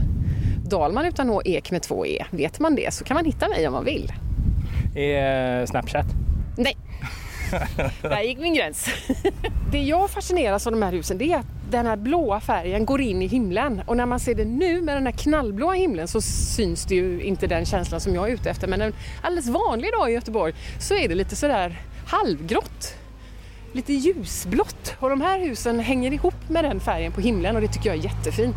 Dalman 0.70 1.06
utan 1.06 1.30
H, 1.30 1.42
Ek 1.46 1.72
med 1.72 1.82
två 1.82 2.06
E. 2.06 2.26
Vet 2.32 2.60
man 2.60 2.76
det 2.76 2.94
så 2.94 3.04
kan 3.04 3.16
man 3.16 3.26
hitta 3.26 3.50
mig 3.50 3.68
om 3.68 3.74
man 3.74 3.86
vill. 3.86 4.14
Är 4.96 5.66
Snapchat? 5.66 6.06
Nej, 6.58 6.78
där 8.02 8.22
gick 8.22 8.40
min 8.40 8.54
gräns. 8.54 8.90
det 9.72 9.82
jag 9.82 10.10
fascineras 10.10 10.68
av 10.68 10.74
de 10.74 10.82
här 10.82 10.92
husen 10.92 11.18
det 11.18 11.32
är 11.34 11.38
att 11.38 11.46
den 11.72 11.86
här 11.86 11.96
blåa 11.98 12.40
färgen 12.40 12.86
går 12.86 13.02
in 13.02 13.22
i 13.22 13.28
himlen 13.28 13.82
och 13.86 13.98
när 13.98 14.06
man 14.06 14.20
ser 14.20 14.36
det 14.36 14.46
nu 14.46 14.82
med 14.82 14.98
den 14.98 15.06
här 15.06 15.14
knallblåa 15.14 15.74
himlen 15.74 16.08
så 16.08 16.22
syns 16.22 16.86
det 16.86 16.96
ju 16.96 17.22
inte 17.22 17.48
den 17.48 17.66
känslan 17.66 18.02
som 18.02 18.16
jag 18.16 18.30
är 18.30 18.34
ute 18.34 18.50
efter 18.50 18.68
men 18.68 18.82
en 18.82 18.94
alldeles 19.22 19.48
vanlig 19.50 19.92
dag 20.00 20.10
i 20.10 20.14
Göteborg 20.14 20.54
så 20.80 20.96
är 20.96 21.08
det 21.10 21.16
lite 21.16 21.36
sådär 21.36 21.82
halvgrått. 22.08 22.96
Lite 23.74 23.94
ljusblått 23.94 24.96
och 25.00 25.10
de 25.10 25.22
här 25.22 25.40
husen 25.40 25.80
hänger 25.80 26.14
ihop 26.14 26.50
med 26.50 26.64
den 26.64 26.80
färgen 26.80 27.12
på 27.12 27.22
himlen 27.22 27.56
och 27.56 27.62
det 27.62 27.68
tycker 27.68 27.90
jag 27.90 27.98
är 28.00 28.04
jättefint. 28.04 28.56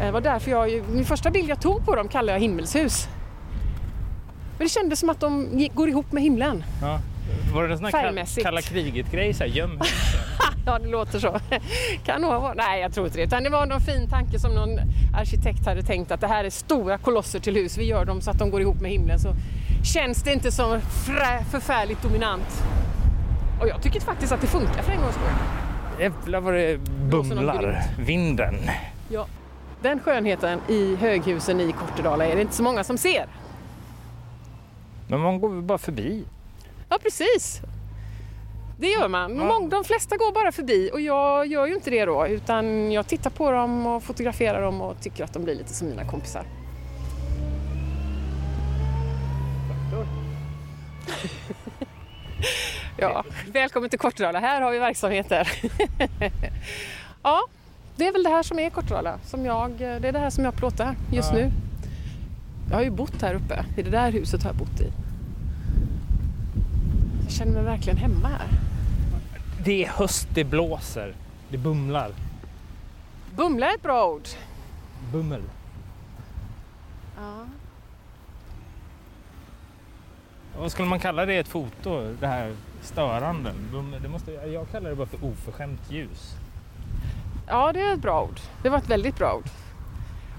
Eh, 0.00 0.06
Det 0.06 0.10
var 0.12 0.20
därför 0.20 0.50
jag, 0.50 0.82
min 0.88 1.04
första 1.04 1.30
bild 1.30 1.48
jag 1.50 1.60
tog 1.60 1.84
på 1.86 1.94
dem 1.96 2.08
kallade 2.08 2.32
jag 2.32 2.40
himmelshus. 2.40 3.08
Men 4.58 4.66
det 4.66 4.68
kändes 4.72 5.00
som 5.00 5.10
att 5.10 5.20
de 5.20 5.48
går 5.74 5.88
ihop 5.88 6.12
med 6.12 6.22
himlen. 6.22 6.64
Ja. 6.82 7.00
Var 7.54 7.62
det 7.68 7.72
en 7.72 7.78
sån 7.78 7.86
här 7.86 8.42
kalla 8.42 8.62
kriget-grej? 8.62 9.34
Göm 9.46 9.80
Ja, 10.66 10.78
det 10.78 10.88
låter 10.88 11.18
så. 11.18 11.40
Kan 12.04 12.20
nog 12.20 12.30
vara. 12.30 12.54
Nej, 12.54 12.80
jag 12.80 12.94
tror 12.94 13.06
inte 13.06 13.18
det. 13.18 13.24
Utan 13.24 13.42
det 13.42 13.50
var 13.50 13.66
någon 13.66 13.80
fin 13.80 14.08
tanke 14.10 14.38
som 14.38 14.54
någon 14.54 14.78
arkitekt 15.14 15.66
hade 15.66 15.82
tänkt 15.82 16.10
att 16.10 16.20
det 16.20 16.26
här 16.26 16.44
är 16.44 16.50
stora 16.50 16.98
kolosser 16.98 17.40
till 17.40 17.54
hus. 17.54 17.78
Vi 17.78 17.84
gör 17.84 18.04
dem 18.04 18.20
så 18.20 18.30
att 18.30 18.38
de 18.38 18.50
går 18.50 18.60
ihop 18.60 18.80
med 18.80 18.90
himlen 18.90 19.18
så 19.18 19.34
känns 19.84 20.22
det 20.22 20.32
inte 20.32 20.50
frä, 21.06 21.44
förfärligt 21.50 22.02
dominant. 22.02 22.64
Och 23.60 23.68
jag 23.68 23.82
tycker 23.82 24.00
faktiskt 24.00 24.32
att 24.32 24.40
det 24.40 24.46
funkar 24.46 24.82
för 24.82 24.92
en 24.92 25.00
gångs 25.00 25.14
skull. 25.14 25.24
Jävlar 26.00 26.40
vad 26.40 26.54
det 26.54 26.80
någon 27.10 27.28
bumlar. 27.28 27.82
Vinden. 27.98 28.54
Ja. 29.08 29.26
Den 29.82 30.00
skönheten 30.00 30.60
i 30.68 30.96
höghusen 30.96 31.60
i 31.60 31.72
Kortedala 31.72 32.26
är 32.26 32.34
det 32.36 32.42
inte 32.42 32.54
så 32.54 32.62
många 32.62 32.84
som 32.84 32.98
ser. 32.98 33.26
Men 35.08 35.20
man 35.20 35.40
går 35.40 35.48
väl 35.48 35.62
bara 35.62 35.78
förbi. 35.78 36.24
Ja, 36.94 36.98
precis. 37.02 37.60
Det 38.78 38.86
gör 38.86 39.08
man. 39.08 39.32
Mång- 39.40 39.68
De 39.70 39.84
flesta 39.84 40.16
går 40.16 40.32
bara 40.32 40.52
förbi 40.52 40.90
och 40.92 41.00
jag 41.00 41.46
gör 41.46 41.66
ju 41.66 41.74
inte 41.74 41.90
det 41.90 42.04
då 42.04 42.26
utan 42.26 42.92
jag 42.92 43.06
tittar 43.06 43.30
på 43.30 43.50
dem 43.50 43.86
och 43.86 44.02
fotograferar 44.02 44.62
dem 44.62 44.80
och 44.80 45.00
tycker 45.00 45.24
att 45.24 45.32
de 45.32 45.44
blir 45.44 45.54
lite 45.54 45.74
som 45.74 45.88
mina 45.88 46.04
kompisar. 46.04 46.44
Ja, 52.96 53.24
välkommen 53.52 53.90
till 53.90 53.98
Kortedala. 53.98 54.40
Här 54.40 54.60
har 54.60 54.72
vi 54.72 54.78
verksamheter. 54.78 55.48
Ja, 57.26 57.40
det 57.96 58.06
är 58.08 58.12
väl 58.12 58.22
det 58.22 58.28
här 58.30 58.42
som 58.42 58.58
är 58.58 58.70
Kortedala. 58.70 59.18
Som 59.24 59.44
jag, 59.44 59.70
det 59.78 59.84
är 60.08 60.12
det 60.12 60.18
här 60.18 60.30
som 60.30 60.44
jag 60.44 60.54
plåtar 60.56 60.96
just 61.12 61.30
Ja. 61.32 61.38
nu. 61.38 61.50
Jag 62.70 62.76
har 62.76 62.82
ju 62.84 62.90
bott 62.90 63.22
här 63.22 63.34
uppe. 63.34 63.64
I 63.76 63.82
det 63.82 63.90
där 63.90 64.12
huset 64.12 64.42
har 64.42 64.50
jag 64.50 64.56
bott 64.56 64.80
i. 64.80 64.92
Känner 67.38 67.52
mig 67.52 67.62
verkligen 67.62 67.96
hemma 67.96 68.28
här. 68.28 68.48
Det 69.64 69.84
är 69.84 69.88
höst, 69.88 70.28
det 70.34 70.44
blåser. 70.44 71.14
Det 71.48 71.58
bumlar. 71.58 72.10
Bumla 73.36 73.70
är 73.70 73.74
ett 73.74 73.82
bra 73.82 74.06
ord. 74.08 74.28
Bummel. 75.12 75.42
Ja. 77.16 77.46
Vad 80.58 80.72
skulle 80.72 80.88
man 80.88 81.00
kalla 81.00 81.26
det 81.26 81.34
i 81.34 81.38
ett 81.38 81.48
foto? 81.48 82.14
Det 82.20 82.26
här 82.26 82.52
störande? 82.82 83.52
Bummel. 83.72 84.02
Det 84.02 84.08
måste, 84.08 84.32
jag 84.32 84.70
kallar 84.70 84.90
det 84.90 84.96
bara 84.96 85.06
för 85.06 85.24
oförskämt 85.24 85.90
ljus. 85.90 86.32
ja, 87.48 87.72
det 87.72 87.80
är 87.80 87.94
ett 87.94 88.02
bra 88.02 88.22
ord. 88.22 88.40
Det 88.62 88.68
var 88.68 88.78
ett 88.78 88.90
väldigt 88.90 89.16
bra 89.16 89.34
ord. 89.34 89.48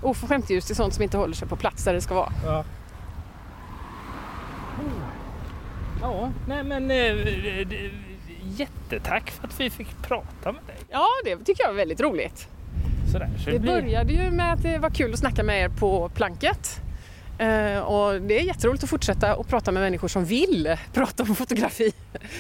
Oförskämt 0.01 0.49
ljus 0.49 0.71
är 0.71 0.75
sånt 0.75 0.93
som 0.93 1.03
inte 1.03 1.17
håller 1.17 1.33
sig 1.33 1.47
på 1.47 1.55
plats 1.55 1.83
där 1.83 1.93
det 1.93 2.01
ska 2.01 2.15
vara. 2.15 2.31
Ja. 2.45 2.63
Ja, 6.01 6.31
nej 6.47 6.63
men 6.63 6.91
eh, 6.91 6.97
eh, 6.97 7.91
jättetack 8.43 9.31
för 9.31 9.47
att 9.47 9.59
vi 9.59 9.69
fick 9.69 10.01
prata 10.01 10.51
med 10.51 10.61
dig. 10.67 10.75
Ja, 10.89 11.07
det 11.25 11.35
tycker 11.37 11.63
jag 11.63 11.69
var 11.69 11.75
väldigt 11.77 12.01
roligt. 12.01 12.47
Sådär, 13.11 13.29
så 13.43 13.49
Det 13.49 13.59
blir- 13.59 13.71
började 13.81 14.13
ju 14.13 14.31
med 14.31 14.53
att 14.53 14.61
det 14.63 14.77
var 14.77 14.89
kul 14.89 15.13
att 15.13 15.19
snacka 15.19 15.43
med 15.43 15.61
er 15.61 15.69
på 15.69 16.09
planket. 16.09 16.81
Eh, 17.37 17.79
och 17.79 18.21
det 18.21 18.39
är 18.39 18.43
jätteroligt 18.43 18.83
att 18.83 18.89
fortsätta 18.89 19.35
och 19.35 19.47
prata 19.47 19.71
med 19.71 19.83
människor 19.83 20.07
som 20.07 20.25
vill 20.25 20.77
prata 20.93 21.23
om 21.23 21.35
fotografi 21.35 21.93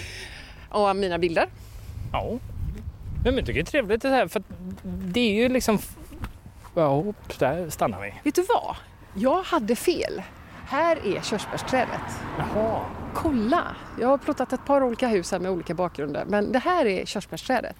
och 0.69 0.95
mina 0.95 1.17
bilder. 1.17 1.47
Ja. 2.11 2.39
Men 3.23 3.35
jag 3.37 3.45
tycker 3.45 3.53
det 3.53 3.59
är 3.59 3.71
trevligt 3.71 4.01
det 4.01 4.09
här 4.09 4.27
för 4.27 4.39
att 4.39 4.45
det 4.83 5.19
är 5.19 5.33
ju 5.33 5.49
liksom... 5.49 5.79
Ja, 6.75 7.03
där 7.39 7.69
stannar 7.69 8.01
vi. 8.01 8.13
Vet 8.23 8.35
du 8.35 8.45
vad? 8.49 8.75
Jag 9.15 9.43
hade 9.43 9.75
fel. 9.75 10.21
Här 10.67 10.97
är 11.07 11.21
körsbärsträdet. 11.21 12.01
Jaha. 12.37 12.79
Kolla! 13.15 13.75
Jag 13.99 14.07
har 14.07 14.17
plottat 14.17 14.53
ett 14.53 14.65
par 14.65 14.83
olika 14.83 15.07
hus 15.07 15.31
här 15.31 15.39
med 15.39 15.51
olika 15.51 15.73
bakgrunder 15.73 16.25
men 16.25 16.51
det 16.51 16.59
här 16.59 16.85
är 16.85 17.05
körsbärsträdet. 17.05 17.75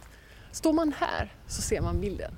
Står 0.52 0.74
man 0.74 0.94
här 0.98 1.34
så 1.48 1.62
ser 1.62 1.82
man 1.82 2.02
bilden. 2.02 2.38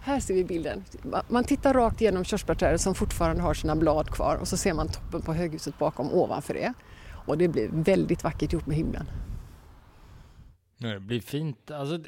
Här 0.00 0.20
ser 0.20 0.34
vi 0.34 0.44
bilden. 0.44 0.84
Man 1.28 1.44
tittar 1.44 1.74
rakt 1.74 2.00
igenom 2.00 2.24
körsbärsträdet 2.24 2.80
som 2.80 2.94
fortfarande 2.94 3.42
har 3.42 3.54
sina 3.54 3.76
blad 3.76 4.10
kvar 4.10 4.36
och 4.36 4.48
så 4.48 4.56
ser 4.56 4.74
man 4.74 4.88
toppen 4.88 5.22
på 5.22 5.32
höghuset 5.32 5.78
bakom 5.78 6.12
ovanför 6.12 6.54
det. 6.54 6.72
Och 7.26 7.38
det 7.38 7.48
blir 7.48 7.68
väldigt 7.72 8.24
vackert 8.24 8.52
ihop 8.52 8.66
med 8.66 8.76
himlen. 8.76 9.06
Det 10.78 11.00
blir 11.00 11.20
fint. 11.20 11.70
Alltså, 11.70 11.98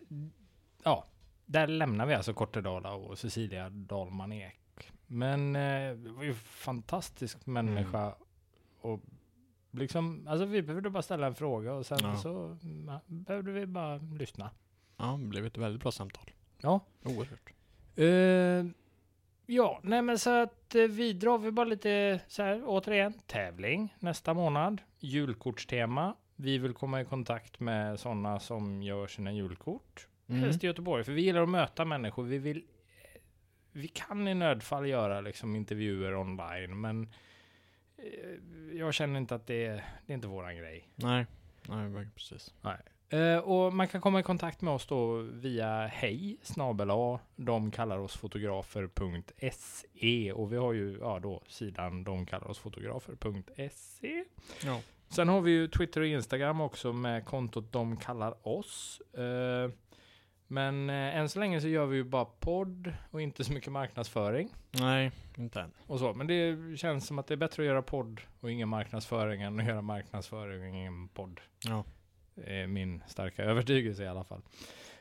ja, 0.84 1.04
där 1.46 1.66
lämnar 1.66 2.06
vi 2.06 2.14
alltså 2.14 2.34
Kortedala 2.34 2.92
och 2.92 3.18
Cecilia 3.18 3.70
Dahlman 3.70 4.32
Ek. 4.32 4.92
Men 5.06 5.56
eh, 5.56 5.96
det 5.96 6.10
var 6.10 6.22
ju 6.22 6.28
en 6.28 6.34
fantastisk 6.34 7.46
människa. 7.46 8.14
Och 8.80 9.00
liksom, 9.76 10.26
alltså 10.28 10.46
vi 10.46 10.62
behövde 10.62 10.90
bara 10.90 11.02
ställa 11.02 11.26
en 11.26 11.34
fråga 11.34 11.72
och 11.72 11.86
sen 11.86 11.98
Ja. 12.02 12.16
så 12.16 12.56
ja, 12.86 13.00
behövde 13.06 13.52
vi 13.52 13.66
bara 13.66 13.96
lyssna. 13.96 14.50
Ja, 14.96 15.18
det 15.22 15.26
blev 15.28 15.46
ett 15.46 15.58
väldigt 15.58 15.82
bra 15.82 15.92
samtal. 15.92 16.30
Ja. 16.60 16.80
Oerhört. 17.04 17.52
Eh, 17.96 18.72
ja, 19.46 19.80
nej 19.82 20.02
men 20.02 20.18
så 20.18 20.30
att 20.42 20.74
eh, 20.74 20.82
vi 20.82 21.12
drar 21.12 21.38
vi 21.38 21.50
bara 21.50 21.66
lite 21.66 22.20
så 22.28 22.42
här 22.42 22.62
återigen 22.66 23.12
tävling 23.26 23.96
nästa 23.98 24.34
månad. 24.34 24.82
Julkortstema. 24.98 26.14
Vi 26.36 26.58
vill 26.58 26.72
komma 26.72 27.00
i 27.00 27.04
kontakt 27.04 27.60
med 27.60 28.00
sådana 28.00 28.40
som 28.40 28.82
gör 28.82 29.06
sina 29.06 29.32
julkort. 29.32 30.08
Mm. 30.28 30.40
Helst 30.42 30.64
i 30.64 30.66
Göteborg, 30.66 31.04
för 31.04 31.12
vi 31.12 31.22
gillar 31.22 31.42
att 31.42 31.48
möta 31.48 31.84
människor. 31.84 32.22
Vi 32.24 32.38
vill 32.38 32.64
vi 33.72 33.88
kan 33.88 34.28
i 34.28 34.34
nödfall 34.34 34.86
göra 34.88 35.20
liksom 35.20 35.56
intervjuer 35.56 36.14
online, 36.14 36.80
men 36.80 37.02
eh, 37.02 37.08
jag 38.72 38.94
känner 38.94 39.20
inte 39.20 39.34
att 39.34 39.46
det 39.46 39.66
är, 39.66 39.84
det 40.06 40.12
är 40.12 40.14
inte 40.14 40.28
våran 40.28 40.56
grej. 40.56 40.88
Nej, 40.94 41.26
nej, 41.68 42.08
precis. 42.14 42.54
Eh, 43.08 43.38
och 43.38 43.74
man 43.74 43.88
kan 43.88 44.00
komma 44.00 44.20
i 44.20 44.22
kontakt 44.22 44.62
med 44.62 44.74
oss 44.74 44.86
då 44.86 45.16
via 45.16 45.86
hej 45.86 46.36
snabel 46.42 46.90
de 47.36 47.70
kallar 47.70 47.98
oss 47.98 48.16
fotografer.se 48.16 50.32
och 50.32 50.52
vi 50.52 50.56
har 50.56 50.72
ju 50.72 50.98
ja, 51.00 51.18
då 51.18 51.42
sidan 51.46 52.04
de 52.04 52.26
kallar 52.26 52.50
oss 52.50 52.58
fotografer.se. 52.58 54.24
Ja. 54.64 54.80
Sen 55.08 55.28
har 55.28 55.40
vi 55.40 55.50
ju 55.50 55.68
Twitter 55.68 56.00
och 56.00 56.06
Instagram 56.06 56.60
också 56.60 56.92
med 56.92 57.24
kontot 57.24 57.72
de 57.72 57.96
kallar 57.96 58.48
oss. 58.48 59.00
Eh, 59.00 59.70
men 60.46 60.90
eh, 60.90 61.16
än 61.16 61.28
så 61.28 61.38
länge 61.38 61.60
så 61.60 61.68
gör 61.68 61.86
vi 61.86 61.96
ju 61.96 62.04
bara 62.04 62.24
podd 62.24 62.92
och 63.10 63.22
inte 63.22 63.44
så 63.44 63.52
mycket 63.52 63.72
marknadsföring 63.72 64.54
Nej, 64.70 65.10
inte 65.36 65.60
än. 65.60 65.72
och 65.86 65.98
så. 65.98 66.14
Men 66.14 66.26
det 66.26 66.76
känns 66.78 67.06
som 67.06 67.18
att 67.18 67.26
det 67.26 67.34
är 67.34 67.36
bättre 67.36 67.62
att 67.62 67.66
göra 67.66 67.82
podd 67.82 68.20
och 68.40 68.50
ingen 68.50 68.68
marknadsföring 68.68 69.42
än 69.42 69.60
att 69.60 69.66
göra 69.66 69.82
marknadsföring 69.82 70.60
och 70.60 70.68
ingen 70.68 71.08
podd. 71.08 71.40
Ja. 71.64 71.84
Det 72.34 72.60
är 72.60 72.66
min 72.66 73.02
starka 73.06 73.44
övertygelse 73.44 74.04
i 74.04 74.08
alla 74.08 74.24
fall. 74.24 74.42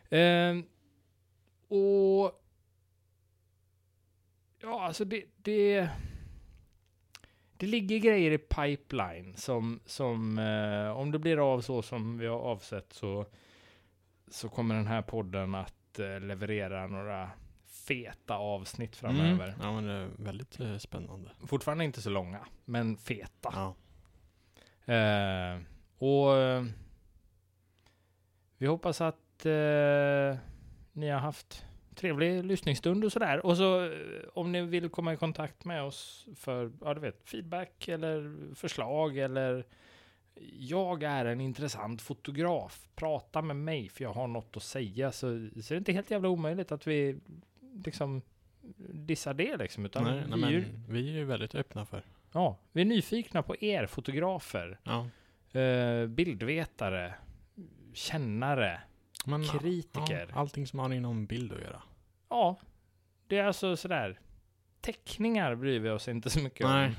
Eh, 0.10 0.56
och 1.68 2.42
ja, 4.62 4.84
alltså 4.84 5.06
det, 5.06 5.24
det, 5.36 5.90
det 7.58 7.66
ligger 7.66 7.98
grejer 7.98 8.32
i 8.32 8.38
pipeline 8.38 9.34
som, 9.38 9.80
som 9.86 10.38
eh, 10.38 10.98
om 10.98 11.12
det 11.12 11.20
blir 11.20 11.54
av 11.54 11.62
så 11.62 11.82
som 11.82 12.18
vi 12.18 12.28
har 12.28 12.40
avsett 12.40 12.94
så, 12.94 13.26
så 14.28 14.50
kommer 14.50 14.76
den 14.76 14.88
här 14.88 15.02
podden 15.02 15.56
att 15.56 16.00
eh, 16.00 16.20
leverera 16.20 16.88
några 16.88 17.30
feta 17.88 18.36
avsnitt 18.36 18.96
framöver. 18.96 19.48
Mm. 19.48 19.60
Ja, 19.62 19.74
men 19.74 19.86
det 19.88 19.94
är 19.94 20.10
väldigt 20.18 20.60
eh, 20.60 20.78
spännande. 20.78 21.30
Fortfarande 21.48 21.84
inte 21.84 22.02
så 22.02 22.10
långa, 22.10 22.40
men 22.66 22.98
feta. 22.98 23.54
Ja. 23.54 23.76
Eh, 24.94 25.60
och 25.98 26.38
eh, 26.38 26.64
vi 28.58 28.68
hoppas 28.68 29.02
att 29.02 29.16
ni 30.94 31.10
har 31.10 31.20
haft 31.20 31.66
trevlig 31.96 32.46
lyssningsstund 32.46 33.06
och 33.06 33.12
sådär. 33.12 33.46
Och 33.46 33.58
så 33.58 33.92
om 34.34 34.52
ni 34.52 34.62
vill 34.62 34.90
komma 34.90 35.14
i 35.14 35.18
kontakt 35.18 35.66
med 35.66 35.84
oss 35.84 36.28
för, 36.36 36.72
ja 36.82 36.94
du 36.94 37.00
vet, 37.02 37.30
feedback 37.30 37.88
eller 37.88 38.36
förslag 38.56 39.18
eller 39.18 39.66
jag 40.60 41.04
är 41.04 41.26
en 41.26 41.42
intressant 41.42 42.02
fotograf. 42.02 42.88
Prata 42.96 43.42
med 43.42 43.56
mig 43.56 43.90
för 43.90 44.04
jag 44.04 44.14
har 44.14 44.28
något 44.28 44.58
att 44.58 44.64
säga. 44.64 45.12
Så, 45.12 45.50
så 45.62 45.74
är 45.74 45.76
det 45.76 45.78
inte 45.78 45.94
helt 45.94 46.12
jävla 46.12 46.30
omöjligt 46.30 46.72
att 46.72 46.88
vi 46.88 47.20
liksom 47.86 48.22
dissar 48.94 49.34
det 49.34 49.58
liksom. 49.58 49.86
Utan 49.86 50.04
Nej, 50.04 50.24
nej, 50.28 50.40
vi, 50.40 50.46
är 50.46 50.50
ju, 50.50 50.66
vi 50.90 51.10
är 51.10 51.14
ju 51.14 51.26
väldigt 51.26 51.56
öppna 51.56 51.86
för. 51.86 52.04
ja, 52.32 52.58
vi 52.72 52.82
är 52.82 52.86
nyfikna 52.86 53.44
på 53.44 53.56
er 53.60 53.86
fotografer. 53.86 54.80
Ja. 54.84 55.08
Eh, 55.60 56.08
bildvetare, 56.08 57.14
kännare, 57.94 58.82
Men, 59.26 59.44
Kritiker. 59.44 60.28
Ja, 60.30 60.40
allting 60.40 60.68
som 60.68 60.80
har 60.80 60.94
inom 60.94 61.26
bild 61.26 61.54
att 61.54 61.62
göra. 61.62 61.82
Ja, 62.30 62.58
det 63.28 63.38
är 63.38 63.46
alltså 63.46 63.78
sådär. 63.78 64.20
Teckningar 64.82 65.56
bryr 65.56 65.80
vi 65.80 65.90
oss 65.90 66.08
inte 66.08 66.30
så 66.30 66.40
mycket 66.40 66.68
Nej. 66.68 66.88
om. 66.88 66.96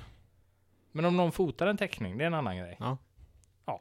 Men 0.93 1.05
om 1.05 1.17
någon 1.17 1.33
fotar 1.33 1.67
en 1.67 1.77
teckning, 1.77 2.19
det 2.19 2.25
är 2.25 2.27
en 2.27 2.35
annan 2.35 2.57
grej. 2.57 2.77
Ja. 2.81 2.99
Ja. 3.67 3.81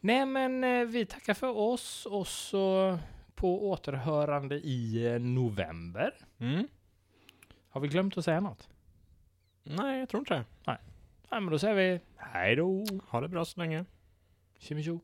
Nej 0.00 0.26
men 0.26 0.64
eh, 0.64 0.84
vi 0.84 1.06
tackar 1.06 1.34
för 1.34 1.56
oss 1.56 2.06
och 2.06 2.26
så 2.26 2.98
på 3.34 3.70
återhörande 3.70 4.54
i 4.54 5.06
eh, 5.06 5.20
november. 5.20 6.14
Mm. 6.38 6.68
Har 7.68 7.80
vi 7.80 7.88
glömt 7.88 8.18
att 8.18 8.24
säga 8.24 8.40
något? 8.40 8.68
Nej, 9.62 9.98
jag 9.98 10.08
tror 10.08 10.20
inte 10.20 10.34
det. 10.34 10.44
Nej 11.30 11.40
men 11.40 11.46
då 11.46 11.58
säger 11.58 11.74
vi 11.74 12.00
hej 12.16 12.56
då. 12.56 12.84
Ha 13.08 13.20
det 13.20 13.28
bra 13.28 13.44
så 13.44 13.60
länge. 13.60 13.84
Tjimmitjo. 14.58 15.00